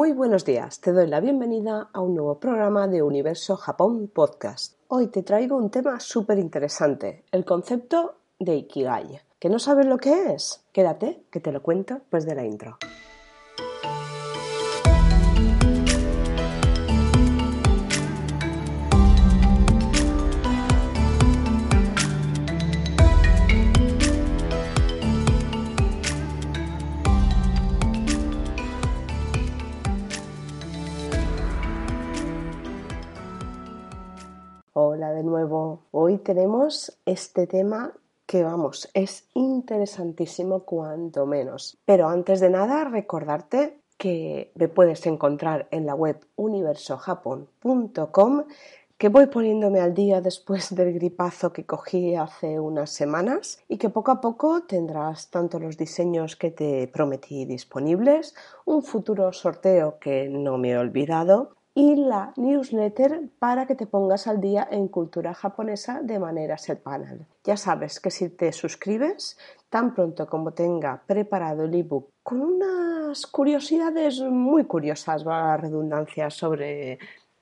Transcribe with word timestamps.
Muy 0.00 0.12
buenos 0.12 0.46
días, 0.46 0.80
te 0.80 0.92
doy 0.92 1.06
la 1.08 1.20
bienvenida 1.20 1.90
a 1.92 2.00
un 2.00 2.14
nuevo 2.14 2.40
programa 2.40 2.88
de 2.88 3.02
Universo 3.02 3.54
Japón 3.58 4.08
Podcast. 4.08 4.78
Hoy 4.88 5.08
te 5.08 5.22
traigo 5.22 5.58
un 5.58 5.70
tema 5.70 6.00
súper 6.00 6.38
interesante, 6.38 7.26
el 7.30 7.44
concepto 7.44 8.14
de 8.38 8.56
Ikigai. 8.56 9.20
¿Que 9.38 9.50
no 9.50 9.58
sabes 9.58 9.84
lo 9.84 9.98
que 9.98 10.32
es? 10.32 10.64
Quédate, 10.72 11.24
que 11.30 11.40
te 11.40 11.52
lo 11.52 11.62
cuento 11.62 11.96
después 11.96 12.24
de 12.24 12.34
la 12.34 12.46
intro. 12.46 12.78
De 35.20 35.24
nuevo. 35.24 35.82
Hoy 35.90 36.16
tenemos 36.16 36.98
este 37.04 37.46
tema 37.46 37.92
que 38.24 38.42
vamos, 38.42 38.88
es 38.94 39.28
interesantísimo 39.34 40.60
cuanto 40.60 41.26
menos. 41.26 41.76
Pero 41.84 42.08
antes 42.08 42.40
de 42.40 42.48
nada, 42.48 42.84
recordarte 42.84 43.82
que 43.98 44.50
me 44.54 44.68
puedes 44.68 45.04
encontrar 45.04 45.68
en 45.72 45.84
la 45.84 45.94
web 45.94 46.24
universojapon.com 46.36 48.44
que 48.96 49.10
voy 49.10 49.26
poniéndome 49.26 49.80
al 49.80 49.92
día 49.92 50.22
después 50.22 50.74
del 50.74 50.94
gripazo 50.94 51.52
que 51.52 51.66
cogí 51.66 52.14
hace 52.14 52.58
unas 52.58 52.88
semanas 52.88 53.62
y 53.68 53.76
que 53.76 53.90
poco 53.90 54.12
a 54.12 54.22
poco 54.22 54.62
tendrás 54.62 55.28
tanto 55.28 55.58
los 55.58 55.76
diseños 55.76 56.34
que 56.34 56.50
te 56.50 56.88
prometí 56.88 57.44
disponibles, 57.44 58.34
un 58.64 58.82
futuro 58.82 59.34
sorteo 59.34 59.98
que 59.98 60.30
no 60.30 60.56
me 60.56 60.70
he 60.70 60.78
olvidado 60.78 61.59
y 61.80 61.96
la 61.96 62.34
newsletter 62.36 63.30
para 63.38 63.66
que 63.66 63.74
te 63.74 63.86
pongas 63.86 64.26
al 64.26 64.38
día 64.38 64.68
en 64.70 64.86
cultura 64.88 65.32
japonesa 65.32 66.02
de 66.02 66.18
manera 66.18 66.56
panel. 66.84 67.24
Ya 67.42 67.56
sabes 67.56 68.00
que 68.00 68.10
si 68.10 68.28
te 68.28 68.52
suscribes, 68.52 69.38
tan 69.70 69.94
pronto 69.94 70.26
como 70.26 70.52
tenga 70.52 71.02
preparado 71.06 71.64
el 71.64 71.74
ebook 71.74 72.10
con 72.22 72.42
unas 72.42 73.26
curiosidades 73.26 74.20
muy 74.20 74.64
curiosas, 74.64 75.26
va 75.26 75.40
la 75.40 75.56
redundancia, 75.56 76.28
sobre 76.28 76.98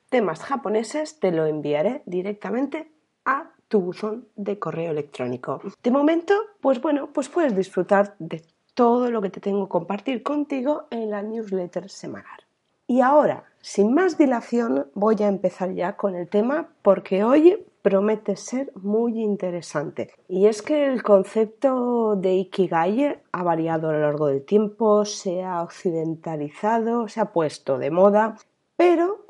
temas 0.07 0.39
japoneses, 0.39 1.19
te 1.19 1.33
lo 1.33 1.45
enviaré 1.45 2.01
directamente 2.05 2.89
a 3.25 3.51
tu 3.67 3.81
buzón 3.81 4.29
de 4.37 4.57
correo 4.57 4.91
electrónico. 4.91 5.59
De 5.83 5.91
momento, 5.91 6.33
pues 6.61 6.81
bueno, 6.81 7.09
pues 7.11 7.27
puedes 7.27 7.53
disfrutar 7.57 8.15
de 8.19 8.41
todo 8.73 9.11
lo 9.11 9.21
que 9.21 9.31
te 9.31 9.41
tengo 9.41 9.65
que 9.65 9.71
compartir 9.71 10.23
contigo 10.23 10.85
en 10.91 11.09
la 11.09 11.21
newsletter 11.21 11.89
semanal. 11.89 12.48
Y 12.89 13.01
ahora, 13.01 13.43
sin 13.61 13.93
más 13.93 14.17
dilación, 14.17 14.87
voy 14.95 15.17
a 15.19 15.27
empezar 15.27 15.75
ya 15.75 15.95
con 15.95 16.15
el 16.15 16.27
tema 16.27 16.69
porque 16.81 17.23
hoy 17.23 17.63
promete 17.83 18.35
ser 18.35 18.71
muy 18.73 19.21
interesante. 19.21 20.11
Y 20.27 20.47
es 20.47 20.63
que 20.63 20.87
el 20.87 21.03
concepto 21.03 22.15
de 22.15 22.33
Ikigai 22.33 23.21
ha 23.31 23.43
variado 23.43 23.89
a 23.89 23.93
lo 23.93 24.01
largo 24.01 24.25
del 24.25 24.43
tiempo, 24.43 25.05
se 25.05 25.43
ha 25.43 25.61
occidentalizado, 25.61 27.07
se 27.07 27.21
ha 27.21 27.31
puesto 27.31 27.77
de 27.77 27.91
moda, 27.91 28.37
pero 28.75 29.27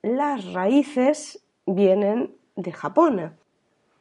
las 0.00 0.54
raíces 0.54 1.44
vienen 1.66 2.34
de 2.56 2.72
Japón. 2.72 3.36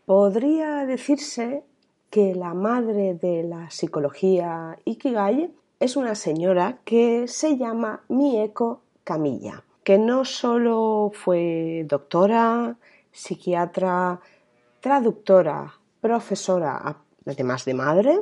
Podría 0.05 0.85
decirse 0.85 1.65
que 2.09 2.33
la 2.35 2.53
madre 2.53 3.15
de 3.15 3.43
la 3.43 3.69
psicología 3.69 4.77
Ikigai 4.85 5.53
es 5.81 5.97
una 5.97 6.15
señora 6.15 6.77
que 6.85 7.27
se 7.27 7.57
llama 7.57 8.05
Mieko 8.07 8.79
Camilla, 9.03 9.63
que 9.83 9.97
no 9.97 10.23
solo 10.25 11.11
fue 11.13 11.85
doctora, 11.87 12.77
psiquiatra, 13.11 14.19
traductora, 14.79 15.73
profesora, 16.01 16.97
además 17.25 17.65
de 17.65 17.73
madre, 17.73 18.21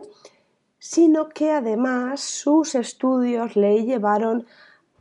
sino 0.77 1.27
que 1.29 1.51
además 1.51 2.21
sus 2.21 2.75
estudios 2.75 3.55
le 3.55 3.83
llevaron 3.83 4.45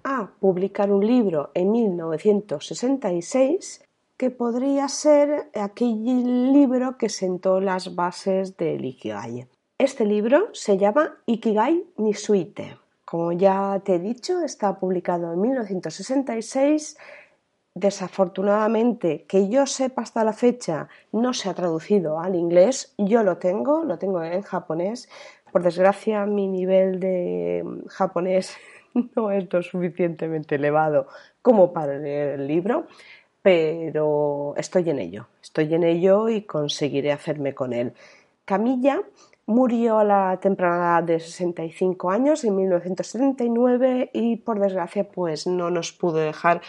a 0.05 0.31
publicar 0.41 0.93
un 0.93 1.07
libro 1.07 1.51
en 1.55 1.73
1966 1.73 3.85
que 4.17 4.31
podría 4.31 4.89
ser 4.89 5.51
aquel 5.55 6.53
libro 6.53 6.97
que 6.99 7.09
sentó 7.09 7.61
las 7.61 7.95
bases 7.95 8.57
del 8.57 8.85
Ikigai. 8.85 9.47
Este 9.79 10.05
libro 10.05 10.49
se 10.53 10.77
llama 10.77 11.23
Ikigai 11.27 11.87
Nisuite 11.97 12.77
como 13.11 13.33
ya 13.33 13.83
te 13.85 13.97
he 13.97 13.99
dicho, 13.99 14.41
está 14.45 14.79
publicado 14.79 15.33
en 15.33 15.41
1966. 15.41 16.97
Desafortunadamente, 17.75 19.25
que 19.27 19.49
yo 19.49 19.67
sepa 19.67 20.03
hasta 20.03 20.23
la 20.23 20.33
fecha, 20.33 20.89
no 21.11 21.33
se 21.33 21.49
ha 21.49 21.55
traducido 21.55 22.21
al 22.21 22.37
inglés. 22.37 22.95
Yo 22.99 23.25
lo 23.25 23.39
tengo, 23.39 23.83
lo 23.83 23.99
tengo 23.99 24.23
en 24.23 24.43
japonés. 24.43 25.09
Por 25.51 25.65
desgracia, 25.65 26.25
mi 26.25 26.47
nivel 26.47 27.01
de 27.01 27.65
japonés 27.89 28.57
no 29.17 29.33
es 29.33 29.53
lo 29.53 29.61
suficientemente 29.61 30.55
elevado 30.55 31.09
como 31.43 31.73
para 31.73 31.99
leer 31.99 32.39
el 32.39 32.47
libro, 32.47 32.87
pero 33.43 34.55
estoy 34.57 34.89
en 34.89 35.01
ello, 35.01 35.27
estoy 35.43 35.75
en 35.75 35.83
ello 35.83 36.29
y 36.29 36.43
conseguiré 36.43 37.11
hacerme 37.11 37.55
con 37.55 37.73
él. 37.73 37.93
Camilla 38.45 39.03
Murió 39.51 39.99
a 39.99 40.05
la 40.05 40.39
temprana 40.41 40.77
edad 40.77 41.03
de 41.03 41.19
65 41.19 42.09
años 42.09 42.45
en 42.45 42.55
1979 42.55 44.11
y 44.13 44.37
por 44.37 44.61
desgracia 44.61 45.11
pues 45.11 45.49
no 45.49 45.71
nos 45.71 45.91
pudo 45.91 46.19
dejar 46.19 46.61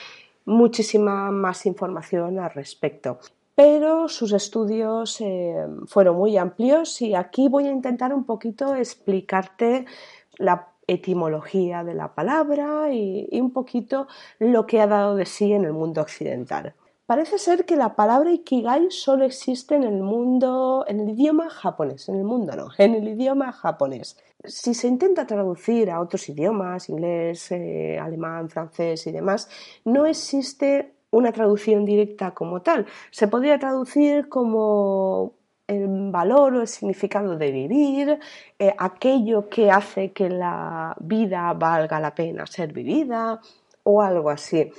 muchísima 0.45 1.29
más 1.29 1.67
información 1.67 2.39
al 2.39 2.49
respecto. 2.49 3.19
Pero 3.53 4.07
sus 4.07 4.31
estudios 4.31 5.21
eh, 5.21 5.63
fueron 5.85 6.15
muy 6.15 6.37
amplios 6.37 7.03
y 7.03 7.13
aquí 7.13 7.49
voy 7.49 7.67
a 7.67 7.71
intentar 7.71 8.15
un 8.15 8.23
poquito 8.23 8.73
explicarte 8.73 9.85
la 10.39 10.69
etimología 10.87 11.83
de 11.83 11.93
la 11.93 12.15
palabra 12.15 12.91
y 12.91 13.29
un 13.33 13.51
poquito 13.53 14.07
lo 14.39 14.65
que 14.65 14.81
ha 14.81 14.87
dado 14.87 15.15
de 15.15 15.27
sí 15.27 15.53
en 15.53 15.65
el 15.65 15.73
mundo 15.73 16.01
occidental. 16.01 16.73
Parece 17.11 17.39
ser 17.39 17.65
que 17.65 17.75
la 17.75 17.93
palabra 17.97 18.31
ikigai 18.31 18.89
solo 18.89 19.25
existe 19.25 19.75
en 19.75 19.83
el 19.83 20.01
mundo, 20.01 20.85
en 20.87 21.01
el 21.01 21.09
idioma 21.09 21.49
japonés, 21.49 22.07
en 22.07 22.15
el 22.15 22.23
mundo 22.23 22.55
no, 22.55 22.69
en 22.77 22.95
el 22.95 23.05
idioma 23.05 23.51
japonés. 23.51 24.17
Si 24.45 24.73
se 24.73 24.87
intenta 24.87 25.27
traducir 25.27 25.91
a 25.91 25.99
otros 25.99 26.29
idiomas, 26.29 26.87
inglés, 26.87 27.51
eh, 27.51 27.99
alemán, 27.99 28.49
francés 28.49 29.05
y 29.07 29.11
demás, 29.11 29.49
no 29.83 30.05
existe 30.05 30.93
una 31.11 31.33
traducción 31.33 31.83
directa 31.83 32.31
como 32.31 32.61
tal. 32.61 32.85
Se 33.09 33.27
podría 33.27 33.59
traducir 33.59 34.29
como 34.29 35.33
el 35.67 36.11
valor 36.11 36.53
o 36.53 36.61
el 36.61 36.69
significado 36.69 37.35
de 37.37 37.51
vivir, 37.51 38.19
eh, 38.57 38.73
aquello 38.77 39.49
que 39.49 39.69
hace 39.69 40.13
que 40.13 40.29
la 40.29 40.95
vida 41.01 41.51
valga 41.51 41.99
la 41.99 42.15
pena 42.15 42.45
ser 42.45 42.71
vivida 42.71 43.41
o 43.83 44.01
algo 44.01 44.29
así. 44.29 44.71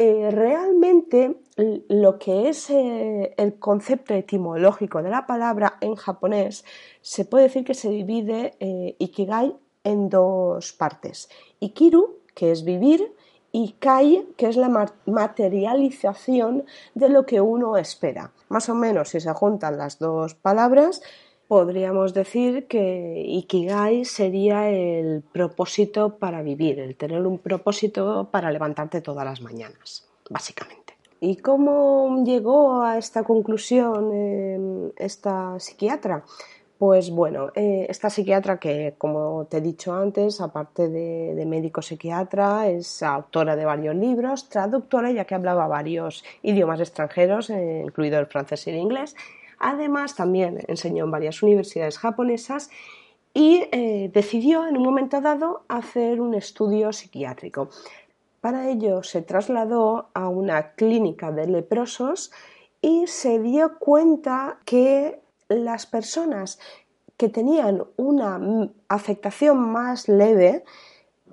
Eh, 0.00 0.30
realmente 0.30 1.40
lo 1.56 2.20
que 2.20 2.48
es 2.48 2.70
eh, 2.70 3.34
el 3.36 3.58
concepto 3.58 4.14
etimológico 4.14 5.02
de 5.02 5.10
la 5.10 5.26
palabra 5.26 5.76
en 5.80 5.96
japonés 5.96 6.64
se 7.00 7.24
puede 7.24 7.44
decir 7.44 7.64
que 7.64 7.74
se 7.74 7.90
divide 7.90 8.54
eh, 8.60 8.94
ikigai 9.00 9.56
en 9.82 10.08
dos 10.08 10.72
partes. 10.72 11.28
Ikiru, 11.58 12.18
que 12.36 12.52
es 12.52 12.64
vivir, 12.64 13.12
y 13.50 13.72
kai, 13.80 14.28
que 14.36 14.46
es 14.46 14.56
la 14.56 14.68
materialización 15.06 16.64
de 16.94 17.08
lo 17.08 17.26
que 17.26 17.40
uno 17.40 17.76
espera. 17.76 18.32
Más 18.48 18.68
o 18.68 18.76
menos, 18.76 19.08
si 19.08 19.20
se 19.20 19.32
juntan 19.32 19.78
las 19.78 19.98
dos 19.98 20.34
palabras, 20.34 21.02
podríamos 21.48 22.12
decir 22.12 22.66
que 22.66 23.24
Ikigai 23.26 24.04
sería 24.04 24.68
el 24.68 25.22
propósito 25.32 26.18
para 26.18 26.42
vivir, 26.42 26.78
el 26.78 26.94
tener 26.94 27.26
un 27.26 27.38
propósito 27.38 28.28
para 28.30 28.52
levantarte 28.52 29.00
todas 29.00 29.24
las 29.24 29.40
mañanas, 29.40 30.06
básicamente. 30.28 30.94
¿Y 31.20 31.36
cómo 31.36 32.22
llegó 32.24 32.82
a 32.82 32.98
esta 32.98 33.24
conclusión 33.24 34.10
eh, 34.12 34.92
esta 34.98 35.58
psiquiatra? 35.58 36.22
Pues 36.78 37.10
bueno, 37.10 37.50
eh, 37.56 37.86
esta 37.88 38.08
psiquiatra 38.08 38.60
que, 38.60 38.94
como 38.96 39.46
te 39.46 39.56
he 39.56 39.60
dicho 39.60 39.92
antes, 39.92 40.40
aparte 40.40 40.88
de, 40.88 41.44
médico 41.44 41.82
psiquiatra, 41.82 42.68
es 42.68 43.02
autora 43.02 43.56
de 43.56 43.64
varios 43.64 43.96
libros, 43.96 44.48
traductora, 44.48 45.10
ya 45.10 45.24
que 45.24 45.34
hablaba 45.34 45.66
varios 45.66 46.24
idiomas 46.42 46.78
extranjeros, 46.78 47.50
eh, 47.50 47.82
incluido 47.84 48.20
el 48.20 48.26
francés 48.26 48.64
y 48.68 48.70
el 48.70 48.76
inglés, 48.76 49.16
Además, 49.58 50.14
también 50.14 50.64
enseñó 50.68 51.04
en 51.04 51.10
varias 51.10 51.42
universidades 51.42 51.98
japonesas 51.98 52.70
y 53.34 53.64
eh, 53.72 54.10
decidió 54.12 54.66
en 54.66 54.76
un 54.76 54.82
momento 54.82 55.20
dado 55.20 55.62
hacer 55.68 56.20
un 56.20 56.34
estudio 56.34 56.92
psiquiátrico. 56.92 57.68
Para 58.40 58.68
ello 58.68 59.02
se 59.02 59.22
trasladó 59.22 60.08
a 60.14 60.28
una 60.28 60.72
clínica 60.72 61.32
de 61.32 61.46
leprosos 61.46 62.30
y 62.80 63.06
se 63.06 63.40
dio 63.40 63.78
cuenta 63.78 64.58
que 64.64 65.20
las 65.48 65.86
personas 65.86 66.58
que 67.16 67.28
tenían 67.28 67.82
una 67.96 68.70
afectación 68.88 69.58
más 69.58 70.08
leve 70.08 70.64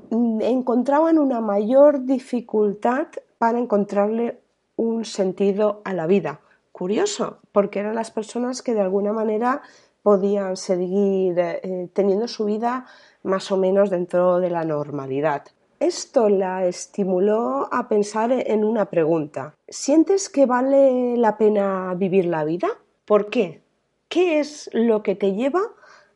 mm, 0.10 0.42
encontraban 0.42 1.20
una 1.20 1.42
mayor 1.42 2.06
dificultad 2.06 3.08
para 3.38 3.60
encontrarle 3.60 4.40
un 4.76 5.06
sentido 5.06 5.82
a 5.86 5.94
la 5.94 6.08
vida. 6.08 6.42
Curioso, 6.76 7.38
porque 7.54 7.80
eran 7.80 7.96
las 7.96 8.12
personas 8.12 8.62
que 8.62 8.74
de 8.74 8.82
alguna 8.82 9.14
manera 9.14 9.62
podían 10.04 10.58
seguir 10.58 11.40
eh, 11.40 11.90
teniendo 11.94 12.28
su 12.28 12.44
vida 12.44 12.86
más 13.24 13.50
o 13.50 13.56
menos 13.56 13.90
dentro 13.90 14.42
de 14.42 14.50
la 14.50 14.66
normalidad. 14.66 15.44
Esto 15.80 16.28
la 16.28 16.66
estimuló 16.66 17.70
a 17.72 17.88
pensar 17.88 18.34
en 18.34 18.66
una 18.66 18.90
pregunta. 18.90 19.56
¿Sientes 19.70 20.28
que 20.28 20.46
vale 20.46 21.16
la 21.16 21.38
pena 21.38 21.94
vivir 21.96 22.26
la 22.26 22.44
vida? 22.44 22.68
¿Por 23.06 23.30
qué? 23.30 23.62
¿Qué 24.10 24.42
es 24.42 24.70
lo 24.74 25.02
que 25.02 25.16
te 25.16 25.32
lleva 25.32 25.62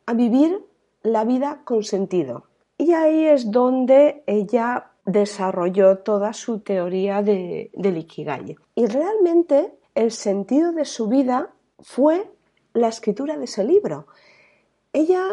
a 0.07 0.13
vivir 0.13 0.65
la 1.03 1.23
vida 1.23 1.61
con 1.63 1.83
sentido? 1.83 2.47
Y 2.77 2.91
ahí 2.91 3.27
es 3.27 3.49
donde 3.49 4.23
ella 4.27 4.91
desarrolló 5.05 5.99
toda 5.99 6.33
su 6.33 6.59
teoría 6.59 7.21
de, 7.21 7.71
del 7.73 7.97
Ikigai. 7.97 8.57
Y 8.75 8.85
realmente 8.87 9.78
el 9.95 10.11
sentido 10.11 10.71
de 10.71 10.85
su 10.85 11.07
vida 11.07 11.49
fue 11.79 12.29
la 12.73 12.87
escritura 12.87 13.37
de 13.37 13.45
ese 13.45 13.63
libro. 13.63 14.07
Ella 14.93 15.23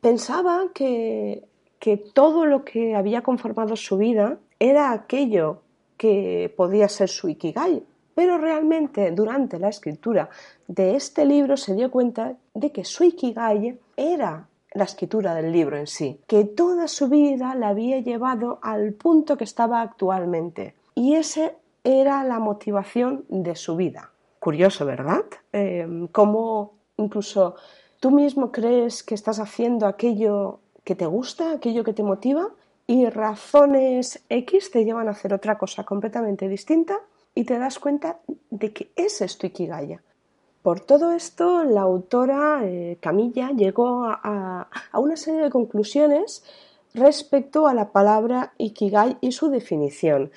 pensaba 0.00 0.66
que, 0.74 1.44
que 1.78 1.96
todo 1.96 2.46
lo 2.46 2.64
que 2.64 2.94
había 2.94 3.22
conformado 3.22 3.76
su 3.76 3.96
vida 3.96 4.38
era 4.58 4.92
aquello 4.92 5.62
que 5.96 6.52
podía 6.56 6.88
ser 6.88 7.08
su 7.08 7.28
Ikigai, 7.28 7.82
pero 8.14 8.38
realmente 8.38 9.10
durante 9.10 9.58
la 9.58 9.68
escritura 9.68 10.28
de 10.66 10.96
este 10.96 11.24
libro 11.24 11.56
se 11.56 11.74
dio 11.74 11.90
cuenta 11.90 12.36
de 12.54 12.72
que 12.72 12.84
su 12.84 13.04
Ikigai 13.04 13.78
era 13.96 14.48
la 14.72 14.84
escritura 14.84 15.34
del 15.34 15.52
libro 15.52 15.76
en 15.76 15.86
sí, 15.86 16.20
que 16.26 16.44
toda 16.44 16.88
su 16.88 17.08
vida 17.08 17.54
la 17.54 17.68
había 17.68 18.00
llevado 18.00 18.58
al 18.62 18.92
punto 18.92 19.36
que 19.36 19.44
estaba 19.44 19.80
actualmente. 19.82 20.74
Y 20.96 21.14
esa 21.14 21.52
era 21.84 22.24
la 22.24 22.38
motivación 22.38 23.24
de 23.28 23.54
su 23.54 23.76
vida. 23.76 24.10
Curioso, 24.40 24.84
¿verdad? 24.84 25.24
Eh, 25.52 26.08
cómo 26.12 26.74
incluso 26.96 27.54
tú 28.00 28.10
mismo 28.10 28.50
crees 28.50 29.02
que 29.02 29.14
estás 29.14 29.38
haciendo 29.38 29.86
aquello 29.86 30.60
que 30.82 30.94
te 30.94 31.06
gusta, 31.06 31.52
aquello 31.52 31.84
que 31.84 31.92
te 31.92 32.02
motiva, 32.02 32.50
y 32.86 33.06
razones 33.08 34.22
X 34.28 34.70
te 34.70 34.84
llevan 34.84 35.08
a 35.08 35.12
hacer 35.12 35.32
otra 35.32 35.56
cosa 35.56 35.84
completamente 35.84 36.48
distinta 36.48 36.98
y 37.34 37.44
te 37.44 37.58
das 37.58 37.78
cuenta 37.78 38.18
de 38.50 38.72
que 38.72 38.90
es 38.96 39.38
tu 39.38 39.46
Ikigai. 39.46 39.98
Por 40.62 40.80
todo 40.80 41.12
esto, 41.12 41.64
la 41.64 41.82
autora 41.82 42.60
eh, 42.64 42.96
Camilla 43.00 43.50
llegó 43.50 44.04
a, 44.06 44.68
una 44.94 45.16
serie 45.16 45.42
de 45.42 45.50
conclusiones 45.50 46.42
respecto 46.94 47.66
a 47.66 47.74
la 47.74 47.90
palabra 47.90 48.54
Ikigai 48.56 49.18
y 49.20 49.32
su 49.32 49.50
definición. 49.50 50.30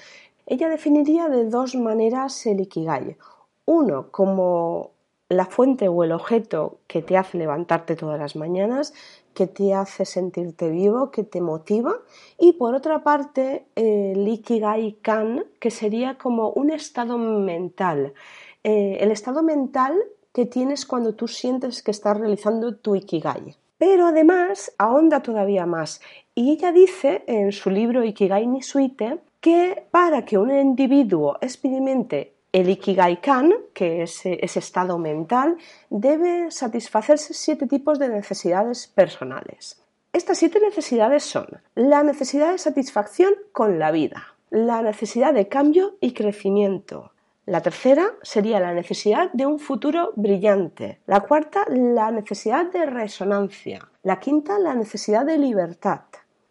Ella 0.48 0.70
definiría 0.70 1.28
de 1.28 1.46
dos 1.46 1.76
maneras 1.76 2.46
el 2.46 2.62
Ikigai. 2.62 3.18
Uno, 3.66 4.08
como 4.12 4.92
la 5.28 5.46
fuente 5.46 5.90
o 5.90 6.06
el 6.06 6.14
objeto 6.14 6.80
que 6.88 7.02
te 7.02 7.18
hace 7.18 7.38
levantarte 7.38 7.98
todas 7.98 8.18
las 8.18 8.38
mañanas, 8.38 8.94
que 9.34 9.48
te 9.48 9.74
hace 9.74 10.06
sentirte 10.06 10.70
vivo, 10.70 11.12
que 11.12 11.24
te 11.24 11.42
motiva. 11.42 11.98
Y 12.40 12.54
por 12.54 12.76
otra 12.76 13.04
parte, 13.04 13.66
el 13.76 14.26
Ikigai 14.26 14.94
Kan, 15.02 15.44
que 15.60 15.70
sería 15.70 16.18
como 16.18 16.52
un 16.52 16.72
estado 16.72 17.18
mental. 17.18 18.14
Eh, 18.64 19.00
el 19.02 19.12
estado 19.12 19.44
mental 19.44 20.02
que 20.34 20.46
tienes 20.46 20.86
cuando 20.86 21.14
tú 21.14 21.28
sientes 21.28 21.84
que 21.84 21.92
estás 21.92 22.18
realizando 22.18 22.74
tu 22.78 22.96
Ikigai. 22.96 23.58
Pero 23.78 24.08
además 24.08 24.72
ahonda 24.78 25.22
todavía 25.22 25.66
más. 25.66 26.00
Y 26.34 26.52
ella 26.52 26.72
dice 26.72 27.24
en 27.28 27.52
su 27.52 27.70
libro 27.70 28.06
Ikigai 28.06 28.48
ni 28.48 28.62
Suite 28.62 29.20
que 29.40 29.88
para 29.92 30.26
que 30.26 30.38
un 30.38 30.52
individuo 30.52 31.38
experimente 31.42 32.34
el 32.52 32.70
Ikigai-kan, 32.70 33.54
que 33.74 34.04
es 34.04 34.26
ese 34.26 34.60
estado 34.60 34.98
mental, 34.98 35.58
debe 35.90 36.50
satisfacerse 36.50 37.34
siete 37.34 37.68
tipos 37.68 38.00
de 38.00 38.10
necesidades 38.10 38.88
personales. 38.88 39.82
Estas 40.14 40.40
siete 40.40 40.60
necesidades 40.60 41.24
son 41.24 41.48
la 41.76 42.02
necesidad 42.04 42.52
de 42.52 42.58
satisfacción 42.58 43.34
con 43.52 43.78
la 43.78 43.92
vida, 43.92 44.36
la 44.50 44.82
necesidad 44.82 45.34
de 45.34 45.48
cambio 45.48 45.98
y 46.00 46.14
crecimiento. 46.14 47.12
La 47.46 47.62
tercera 47.62 48.12
sería 48.24 48.60
la 48.60 48.74
necesidad 48.74 49.32
de 49.32 49.46
un 49.46 49.60
futuro 49.60 50.12
brillante. 50.16 51.00
La 51.06 51.22
cuarta, 51.22 51.66
la 51.70 52.12
necesidad 52.12 52.66
de 52.72 52.86
resonancia. 52.86 53.88
La 54.04 54.20
quinta, 54.20 54.60
la 54.60 54.76
necesidad 54.76 55.26
de 55.26 55.38
libertad. 55.38 56.02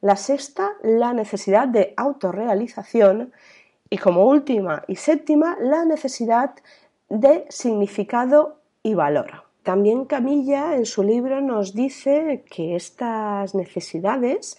La 0.07 0.15
sexta, 0.15 0.75
la 0.85 1.13
necesidad 1.13 1.67
de 1.67 1.93
autorrealización. 1.97 3.33
Y 3.91 3.99
como 3.99 4.25
última 4.25 4.85
y 4.87 4.95
séptima, 4.95 5.57
la 5.61 5.85
necesidad 5.85 6.55
de 7.09 7.45
significado 7.49 8.61
y 8.85 8.95
valor. 8.95 9.43
También 9.65 10.05
Camilla 10.05 10.77
en 10.77 10.87
su 10.87 11.03
libro 11.03 11.41
nos 11.41 11.75
dice 11.75 12.45
que 12.49 12.77
estas 12.77 13.57
necesidades 13.57 14.57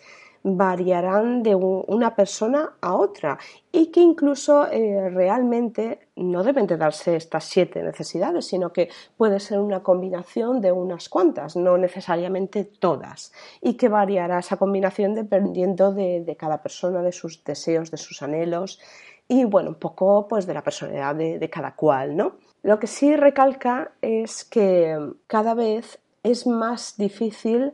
variarán 0.55 1.44
de 1.44 1.55
una 1.55 2.15
persona 2.15 2.73
a 2.79 2.95
otra 2.95 3.38
y 3.71 3.88
que 3.88 3.99
incluso 3.99 4.67
eh, 4.71 5.09
realmente 5.09 6.07
no 6.15 6.44
deben 6.44 6.67
de 6.67 6.77
darse 6.77 7.15
estas 7.15 7.44
siete 7.44 7.83
necesidades, 7.83 8.47
sino 8.47 8.71
que 8.71 8.89
puede 9.17 9.39
ser 9.39 9.59
una 9.59 9.83
combinación 9.83 10.61
de 10.61 10.71
unas 10.71 11.09
cuantas, 11.09 11.55
no 11.55 11.77
necesariamente 11.77 12.63
todas, 12.63 13.33
y 13.61 13.73
que 13.73 13.89
variará 13.89 14.39
esa 14.39 14.57
combinación 14.57 15.15
dependiendo 15.15 15.94
de 15.94 16.35
cada 16.39 16.61
persona, 16.61 17.01
de 17.01 17.11
sus 17.11 17.44
deseos, 17.44 17.91
de 17.91 17.97
sus 17.97 18.21
anhelos 18.21 18.79
y 19.27 19.44
bueno, 19.44 19.69
un 19.69 19.75
poco 19.75 20.27
pues 20.27 20.45
de 20.47 20.53
la 20.53 20.63
personalidad 20.63 21.15
de, 21.15 21.49
cada 21.49 21.75
cual, 21.75 22.15
¿no? 22.15 22.38
Lo 22.63 22.79
que 22.79 22.88
sí 22.88 23.15
recalca 23.15 23.91
es 24.01 24.44
que 24.44 24.97
cada 25.27 25.53
vez 25.53 25.99
es 26.23 26.47
más 26.47 26.95
difícil 26.97 27.73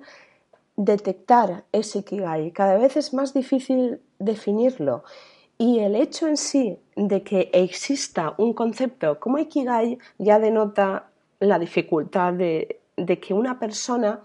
detectar 0.76 1.64
ese 1.72 2.00
Ikigai, 2.00 2.52
cada 2.52 2.78
vez 2.78 2.98
es 2.98 3.14
más 3.14 3.34
difícil 3.34 4.02
definirlo. 4.20 5.04
Y 5.58 5.80
el 5.80 5.96
hecho 5.96 6.28
en 6.28 6.38
sí 6.38 6.80
de 6.96 7.24
que 7.24 7.50
exista 7.54 8.34
un 8.38 8.54
concepto 8.54 9.20
como 9.20 9.38
Ikigai 9.38 10.00
ya 10.18 10.40
denota 10.40 11.10
la 11.40 11.60
dificultad 11.60 12.34
de, 12.34 12.80
de 12.98 13.20
que 13.20 13.34
una 13.34 13.60
persona 13.60 14.22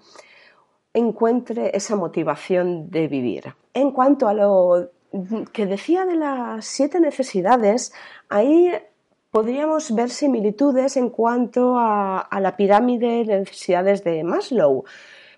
encuentre 0.94 1.76
esa 1.76 1.96
motivación 1.96 2.90
de 2.90 3.08
vivir. 3.08 3.54
En 3.74 3.92
cuanto 3.92 4.26
a 4.28 4.34
lo 4.34 4.90
que 5.52 5.66
decía 5.66 6.04
de 6.04 6.16
las 6.16 6.64
siete 6.66 7.00
necesidades, 7.00 7.92
ahí 8.28 8.72
podríamos 9.30 9.94
ver 9.94 10.10
similitudes 10.10 10.96
en 10.96 11.10
cuanto 11.10 11.76
a, 11.78 12.28
la 12.40 12.56
pirámide 12.56 13.24
de 13.24 13.38
necesidades 13.38 14.04
de 14.04 14.24
Maslow. 14.24 14.84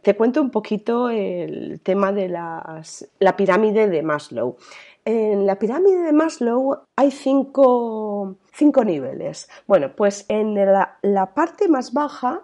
Te 0.03 0.17
cuento 0.17 0.41
un 0.41 0.51
poquito 0.51 1.11
el 1.11 1.81
tema 1.83 2.11
de 2.13 2.29
la 2.29 3.37
pirámide 3.37 3.89
de 3.89 4.03
Maslow. 4.03 4.57
En 5.05 5.47
la 5.47 5.59
pirámide 5.59 6.03
de 6.03 6.13
Maslow 6.13 6.79
hay 6.97 7.11
cinco, 7.11 8.37
niveles. 8.85 9.49
Bueno, 9.67 9.93
pues 9.95 10.25
en 10.29 10.55
la 10.55 11.35
parte 11.35 11.69
más 11.69 11.93
baja 11.93 12.43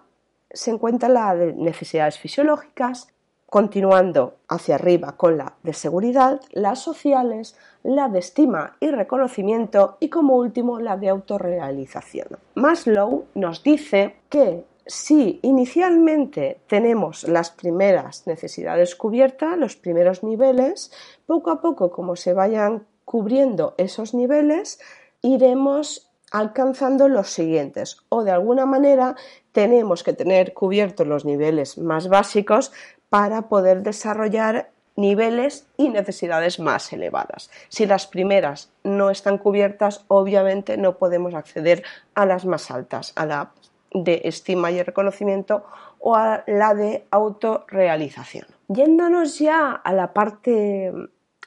se 0.51 0.71
encuentra 0.71 1.09
la 1.09 1.35
de 1.35 1.53
necesidades 1.53 2.19
fisiológicas, 2.19 3.07
continuando 3.49 4.35
hacia 4.49 4.75
arriba 4.75 5.15
con 5.17 5.37
la 5.37 5.53
de 5.63 5.73
seguridad, 5.73 6.41
las 6.51 6.79
sociales, 6.79 7.57
la 7.81 8.09
de 8.09 8.19
estima 8.19 8.75
y 8.79 8.91
reconocimiento 8.91 9.97
y 9.99 10.09
como 10.09 10.35
último 10.35 10.79
la 10.79 10.97
de 10.97 11.09
autorrealización. 11.09 12.27
Maslow 12.55 13.25
nos 13.35 13.63
dice 13.63 14.17
que 14.29 14.65
si 14.87 15.39
inicialmente 15.43 16.61
tenemos 16.67 17.23
las 17.23 17.51
primeras 17.51 18.25
necesidades 18.27 18.95
cubiertas, 18.95 19.57
los 19.57 19.75
primeros 19.75 20.23
niveles, 20.23 20.91
poco 21.25 21.51
a 21.51 21.61
poco 21.61 21.91
como 21.91 22.15
se 22.15 22.33
vayan 22.33 22.85
cubriendo 23.05 23.75
esos 23.77 24.13
niveles, 24.13 24.79
iremos 25.21 26.09
alcanzando 26.31 27.07
los 27.07 27.29
siguientes 27.29 27.97
o 28.09 28.23
de 28.23 28.31
alguna 28.31 28.65
manera 28.65 29.15
tenemos 29.51 30.03
que 30.03 30.13
tener 30.13 30.53
cubiertos 30.53 31.07
los 31.07 31.25
niveles 31.25 31.77
más 31.77 32.09
básicos 32.09 32.71
para 33.09 33.43
poder 33.43 33.81
desarrollar 33.81 34.71
niveles 34.97 35.67
y 35.77 35.89
necesidades 35.89 36.59
más 36.59 36.91
elevadas. 36.91 37.49
Si 37.69 37.85
las 37.85 38.07
primeras 38.07 38.71
no 38.83 39.09
están 39.09 39.37
cubiertas, 39.37 40.03
obviamente 40.07 40.75
no 40.75 40.97
podemos 40.97 41.33
acceder 41.33 41.83
a 42.15 42.25
las 42.25 42.45
más 42.45 42.71
altas, 42.71 43.13
a 43.15 43.25
la 43.25 43.51
de 43.93 44.21
estima 44.25 44.71
y 44.71 44.81
reconocimiento 44.83 45.63
o 45.99 46.15
a 46.15 46.43
la 46.47 46.73
de 46.73 47.05
autorrealización. 47.11 48.45
Yéndonos 48.67 49.39
ya 49.39 49.71
a 49.71 49.93
la 49.93 50.13
parte 50.13 50.91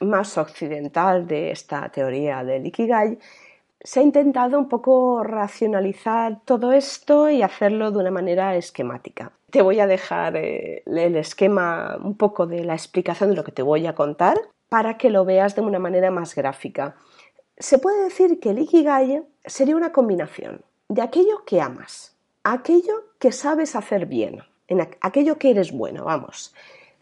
más 0.01 0.37
occidental 0.37 1.27
de 1.27 1.51
esta 1.51 1.89
teoría 1.89 2.43
del 2.43 2.65
Ikigai, 2.65 3.19
se 3.83 3.99
ha 3.99 4.03
intentado 4.03 4.59
un 4.59 4.69
poco 4.69 5.23
racionalizar 5.23 6.41
todo 6.45 6.71
esto 6.71 7.29
y 7.29 7.41
hacerlo 7.41 7.91
de 7.91 7.99
una 7.99 8.11
manera 8.11 8.55
esquemática. 8.55 9.31
Te 9.49 9.61
voy 9.61 9.79
a 9.79 9.87
dejar 9.87 10.35
eh, 10.37 10.83
el 10.85 11.15
esquema 11.15 11.97
un 12.01 12.15
poco 12.15 12.45
de 12.45 12.63
la 12.63 12.73
explicación 12.73 13.31
de 13.31 13.35
lo 13.35 13.43
que 13.43 13.51
te 13.51 13.63
voy 13.63 13.87
a 13.87 13.95
contar. 13.95 14.37
para 14.69 14.97
que 14.97 15.09
lo 15.09 15.25
veas 15.25 15.53
de 15.53 15.61
una 15.61 15.79
manera 15.79 16.11
más 16.11 16.33
gráfica. 16.33 16.95
Se 17.57 17.77
puede 17.77 18.05
decir 18.05 18.39
que 18.39 18.51
el 18.51 18.59
Ikigai 18.59 19.21
sería 19.45 19.75
una 19.75 19.91
combinación 19.91 20.61
de 20.87 21.01
aquello 21.01 21.43
que 21.45 21.59
amas, 21.59 22.10
aquello 22.43 23.05
que 23.19 23.31
sabes 23.31 23.75
hacer 23.75 24.05
bien, 24.05 24.39
en 24.67 24.87
aquello 25.01 25.37
que 25.37 25.51
eres 25.51 25.71
bueno, 25.71 26.05
vamos. 26.05 26.53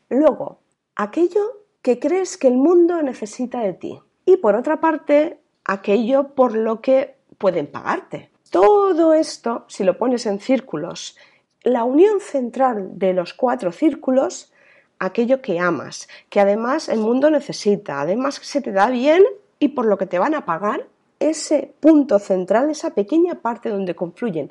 Luego, 0.10 0.60
aquello 0.96 1.60
que 1.82 2.00
crees 2.00 2.38
que 2.38 2.48
el 2.48 2.58
mundo 2.58 3.02
necesita 3.02 3.62
de 3.62 3.74
ti. 3.74 4.00
Y 4.26 4.38
por 4.38 4.56
otra 4.56 4.80
parte, 4.80 5.40
aquello 5.66 6.30
por 6.30 6.56
lo 6.56 6.82
que 6.82 7.16
pueden 7.38 7.68
pagarte. 7.68 8.30
Todo 8.50 9.14
esto, 9.14 9.66
si 9.68 9.84
lo 9.84 9.98
pones 9.98 10.26
en 10.26 10.40
círculos, 10.40 11.16
la 11.64 11.84
unión 11.84 12.20
central 12.20 12.98
de 12.98 13.14
los 13.14 13.34
cuatro 13.34 13.72
círculos, 13.72 14.52
aquello 14.98 15.42
que 15.42 15.60
amas, 15.60 16.08
que 16.30 16.40
además 16.40 16.90
el 16.90 17.00
mundo 17.00 17.30
necesita, 17.30 18.02
además 18.02 18.36
se 18.42 18.62
te 18.62 18.72
da 18.72 18.90
bien 18.90 19.24
y 19.60 19.70
por 19.70 19.86
lo 19.86 19.98
que 19.98 20.06
te 20.06 20.20
van 20.20 20.36
a 20.36 20.46
pagar, 20.46 20.88
ese 21.20 21.74
punto 21.80 22.18
central, 22.18 22.70
esa 22.70 22.92
pequeña 22.92 23.36
parte 23.36 23.70
donde 23.70 23.96
confluyen 23.96 24.50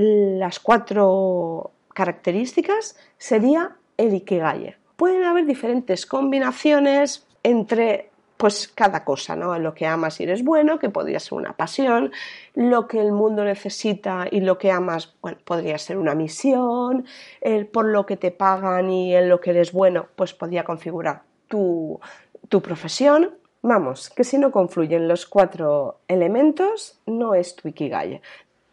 las 0.00 0.60
cuatro 0.60 1.72
características, 1.92 2.96
sería 3.18 3.76
el 3.96 4.14
Ikigai. 4.14 4.76
Pueden 4.96 5.24
haber 5.24 5.46
diferentes 5.46 6.06
combinaciones 6.06 7.26
entre 7.42 8.10
pues 8.40 8.68
cada 8.68 9.04
cosa, 9.04 9.36
¿no? 9.36 9.58
Lo 9.58 9.74
que 9.74 9.86
amas 9.86 10.18
y 10.18 10.22
eres 10.22 10.42
bueno, 10.42 10.78
que 10.78 10.88
podría 10.88 11.20
ser 11.20 11.34
una 11.34 11.52
pasión, 11.52 12.10
lo 12.54 12.88
que 12.88 12.98
el 12.98 13.12
mundo 13.12 13.44
necesita 13.44 14.26
y 14.30 14.40
lo 14.40 14.56
que 14.56 14.70
amas, 14.70 15.14
bueno, 15.20 15.36
podría 15.44 15.76
ser 15.76 15.98
una 15.98 16.14
misión, 16.14 17.04
el 17.42 17.66
por 17.66 17.84
lo 17.84 18.06
que 18.06 18.16
te 18.16 18.30
pagan 18.30 18.90
y 18.90 19.14
en 19.14 19.28
lo 19.28 19.42
que 19.42 19.50
eres 19.50 19.72
bueno, 19.72 20.06
pues 20.16 20.32
podría 20.32 20.64
configurar 20.64 21.22
tu, 21.48 22.00
tu 22.48 22.62
profesión. 22.62 23.34
Vamos, 23.60 24.08
que 24.08 24.24
si 24.24 24.38
no 24.38 24.50
confluyen 24.50 25.06
los 25.06 25.26
cuatro 25.26 26.00
elementos, 26.08 26.98
no 27.04 27.34
es 27.34 27.54
tu 27.56 27.68
Ikigai. 27.68 28.22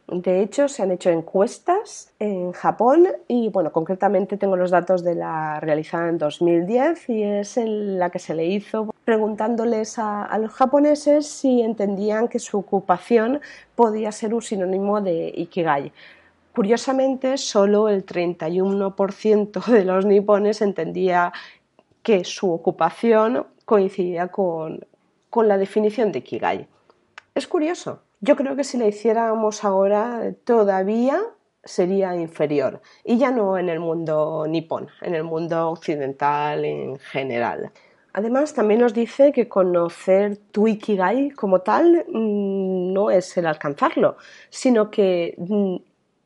De 0.08 0.42
hecho, 0.42 0.70
se 0.70 0.84
han 0.84 0.92
hecho 0.92 1.10
encuestas 1.10 2.14
en 2.18 2.54
Japón 2.54 3.10
y, 3.28 3.50
bueno, 3.50 3.74
concretamente 3.74 4.38
tengo 4.38 4.56
los 4.56 4.72
datos 4.72 5.04
de 5.04 5.16
la 5.16 5.60
realizada 5.60 6.08
en 6.08 6.18
2010 6.18 7.10
y 7.10 7.24
es 7.24 7.58
en 7.58 8.00
la 8.00 8.10
que 8.10 8.20
se 8.20 8.34
le 8.34 8.46
hizo 8.46 8.96
preguntándoles 9.04 10.00
a, 10.00 10.38
los 10.38 10.54
japoneses 10.54 11.28
si 11.28 11.62
entendían 11.62 12.30
que 12.30 12.40
su 12.40 12.58
ocupación 12.58 13.42
podía 13.76 14.14
ser 14.14 14.34
un 14.34 14.42
sinónimo 14.42 15.02
de 15.02 15.34
Ikigai. 15.36 15.92
Curiosamente, 16.56 17.38
solo 17.38 17.90
el 17.90 18.06
31% 18.06 19.66
de 19.66 19.84
los 19.84 20.06
nipones 20.06 20.62
entendía 20.62 21.34
que 22.02 22.24
su 22.24 22.54
ocupación 22.54 23.46
coincidía 23.66 24.30
con, 24.30 24.86
con 25.30 25.50
la 25.50 25.58
definición 25.58 26.14
de 26.14 26.20
Ikigai. 26.20 26.68
Es 27.36 27.46
curioso, 27.46 28.02
yo 28.20 28.36
creo 28.36 28.56
que 28.56 28.64
si 28.64 28.78
la 28.78 28.88
hiciéramos 28.88 29.64
ahora 29.64 30.34
todavía 30.44 31.22
sería 31.64 32.16
inferior 32.16 32.82
y 33.04 33.18
ya 33.18 33.32
no 33.32 33.58
en 33.58 33.70
el 33.70 33.80
mundo 33.80 34.46
nipón, 34.48 34.88
en 35.02 35.16
el 35.16 35.24
mundo 35.24 35.70
occidental 35.70 36.66
en 36.66 36.98
general. 36.98 37.72
Además, 38.14 38.56
también 38.56 38.80
nos 38.80 38.96
dice 38.96 39.32
que 39.32 39.48
conocer 39.48 40.38
tu 40.52 40.68
Ikigai 40.68 41.30
como 41.32 41.60
tal 41.62 42.06
mm, 42.08 42.92
no 42.92 43.12
es 43.12 43.38
el 43.38 43.46
alcanzarlo, 43.46 44.18
sino 44.50 44.90
que 44.90 45.36
mm, 45.38 45.76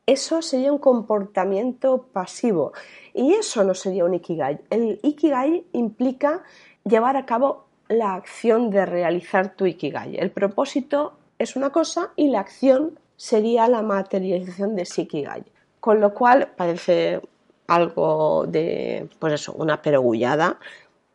eso 0.06 0.40
sería 0.40 0.72
un 0.72 0.78
comportamiento 0.78 2.06
pasivo 2.10 2.72
y 3.12 3.34
eso 3.34 3.62
no 3.62 3.74
sería 3.74 4.06
un 4.06 4.14
Ikigai. 4.14 4.60
El 4.70 5.00
Ikigai 5.02 5.66
implica 5.72 6.42
llevar 6.84 7.18
a 7.18 7.26
cabo 7.26 7.66
la 7.88 8.14
acción 8.14 8.70
de 8.70 8.86
realizar 8.86 9.54
tu 9.54 9.66
Ikigai. 9.66 10.16
El 10.16 10.30
propósito 10.30 11.12
es 11.42 11.56
una 11.56 11.70
cosa 11.70 12.12
y 12.16 12.28
la 12.28 12.40
acción 12.40 12.98
sería 13.16 13.68
la 13.68 13.82
materialización 13.82 14.74
de 14.74 14.84
Shikigai. 14.84 15.44
Con 15.80 16.00
lo 16.00 16.14
cual 16.14 16.52
parece 16.56 17.20
algo 17.66 18.46
de, 18.46 19.08
pues 19.18 19.34
eso, 19.34 19.52
una 19.52 19.82
perogullada, 19.82 20.58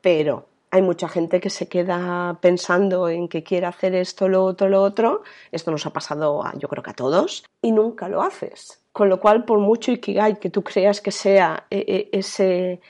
pero 0.02 0.46
hay 0.72 0.82
mucha 0.82 1.08
gente 1.08 1.40
que 1.40 1.50
se 1.50 1.68
queda 1.68 2.38
pensando 2.42 3.08
en 3.08 3.28
que 3.28 3.44
quiere 3.44 3.66
hacer 3.66 3.96
esto, 3.96 4.28
lo 4.28 4.44
otro, 4.44 4.68
lo 4.68 4.82
otro. 4.82 5.24
Esto 5.52 5.72
nos 5.72 5.86
ha 5.86 5.92
pasado, 5.92 6.46
a, 6.46 6.54
yo 6.58 6.68
creo 6.68 6.84
que 6.84 6.92
a 6.92 6.94
todos, 6.94 7.46
y 7.62 7.72
nunca 7.72 8.10
lo 8.10 8.22
haces. 8.22 8.82
Con 8.92 9.10
lo 9.10 9.20
cual, 9.20 9.46
por 9.46 9.60
mucho 9.60 9.92
Ikigai 9.92 10.40
que 10.40 10.50
tú 10.50 10.64
creas 10.64 11.02
que 11.02 11.12
sea 11.12 11.66
e, 11.70 12.10
e, 12.12 12.18
ese, 12.18 12.82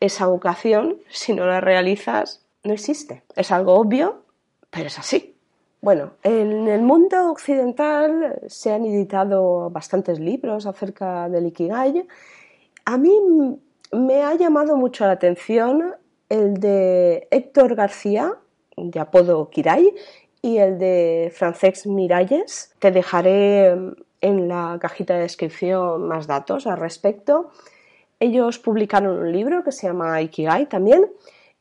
esa 0.00 0.26
vocación, 0.26 0.98
si 1.08 1.34
no 1.34 1.46
la 1.46 1.60
realizas, 1.60 2.46
no 2.62 2.72
existe. 2.72 3.22
Es 3.34 3.50
algo 3.50 3.74
obvio, 3.74 4.22
pero 4.70 4.86
es 4.86 4.98
así. 4.98 5.35
Bueno, 5.80 6.12
en 6.22 6.68
el 6.68 6.82
mundo 6.82 7.30
occidental 7.30 8.40
se 8.48 8.72
han 8.72 8.84
editado 8.84 9.70
bastantes 9.70 10.18
libros 10.18 10.66
acerca 10.66 11.28
del 11.28 11.46
Ikigai. 11.46 12.06
A 12.84 12.98
mí 12.98 13.12
me 13.92 14.22
ha 14.22 14.34
llamado 14.34 14.76
mucho 14.76 15.04
la 15.04 15.12
atención 15.12 15.94
el 16.28 16.54
de 16.54 17.28
Héctor 17.30 17.74
García, 17.74 18.34
de 18.76 19.00
apodo 19.00 19.48
Kirai, 19.50 19.94
y 20.42 20.58
el 20.58 20.78
de 20.78 21.32
Francesc 21.34 21.86
Miralles. 21.86 22.74
Te 22.78 22.90
dejaré 22.90 23.66
en 24.20 24.48
la 24.48 24.78
cajita 24.80 25.14
de 25.14 25.20
descripción 25.20 26.08
más 26.08 26.26
datos 26.26 26.66
al 26.66 26.78
respecto. 26.78 27.50
Ellos 28.18 28.58
publicaron 28.58 29.18
un 29.18 29.32
libro 29.32 29.62
que 29.62 29.72
se 29.72 29.86
llama 29.86 30.20
Ikigai 30.22 30.66
también, 30.66 31.12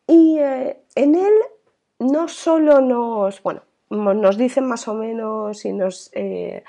y 0.07 0.37
eh, 0.39 0.77
en 0.95 1.15
él 1.15 1.33
no 1.99 2.27
solo 2.27 2.81
nos, 2.81 3.41
bueno, 3.43 3.61
nos 3.89 4.37
dicen 4.37 4.65
más 4.65 4.87
o 4.87 4.93
menos 4.93 5.65
y 5.65 5.73
nos 5.73 6.09
eh, 6.13 6.63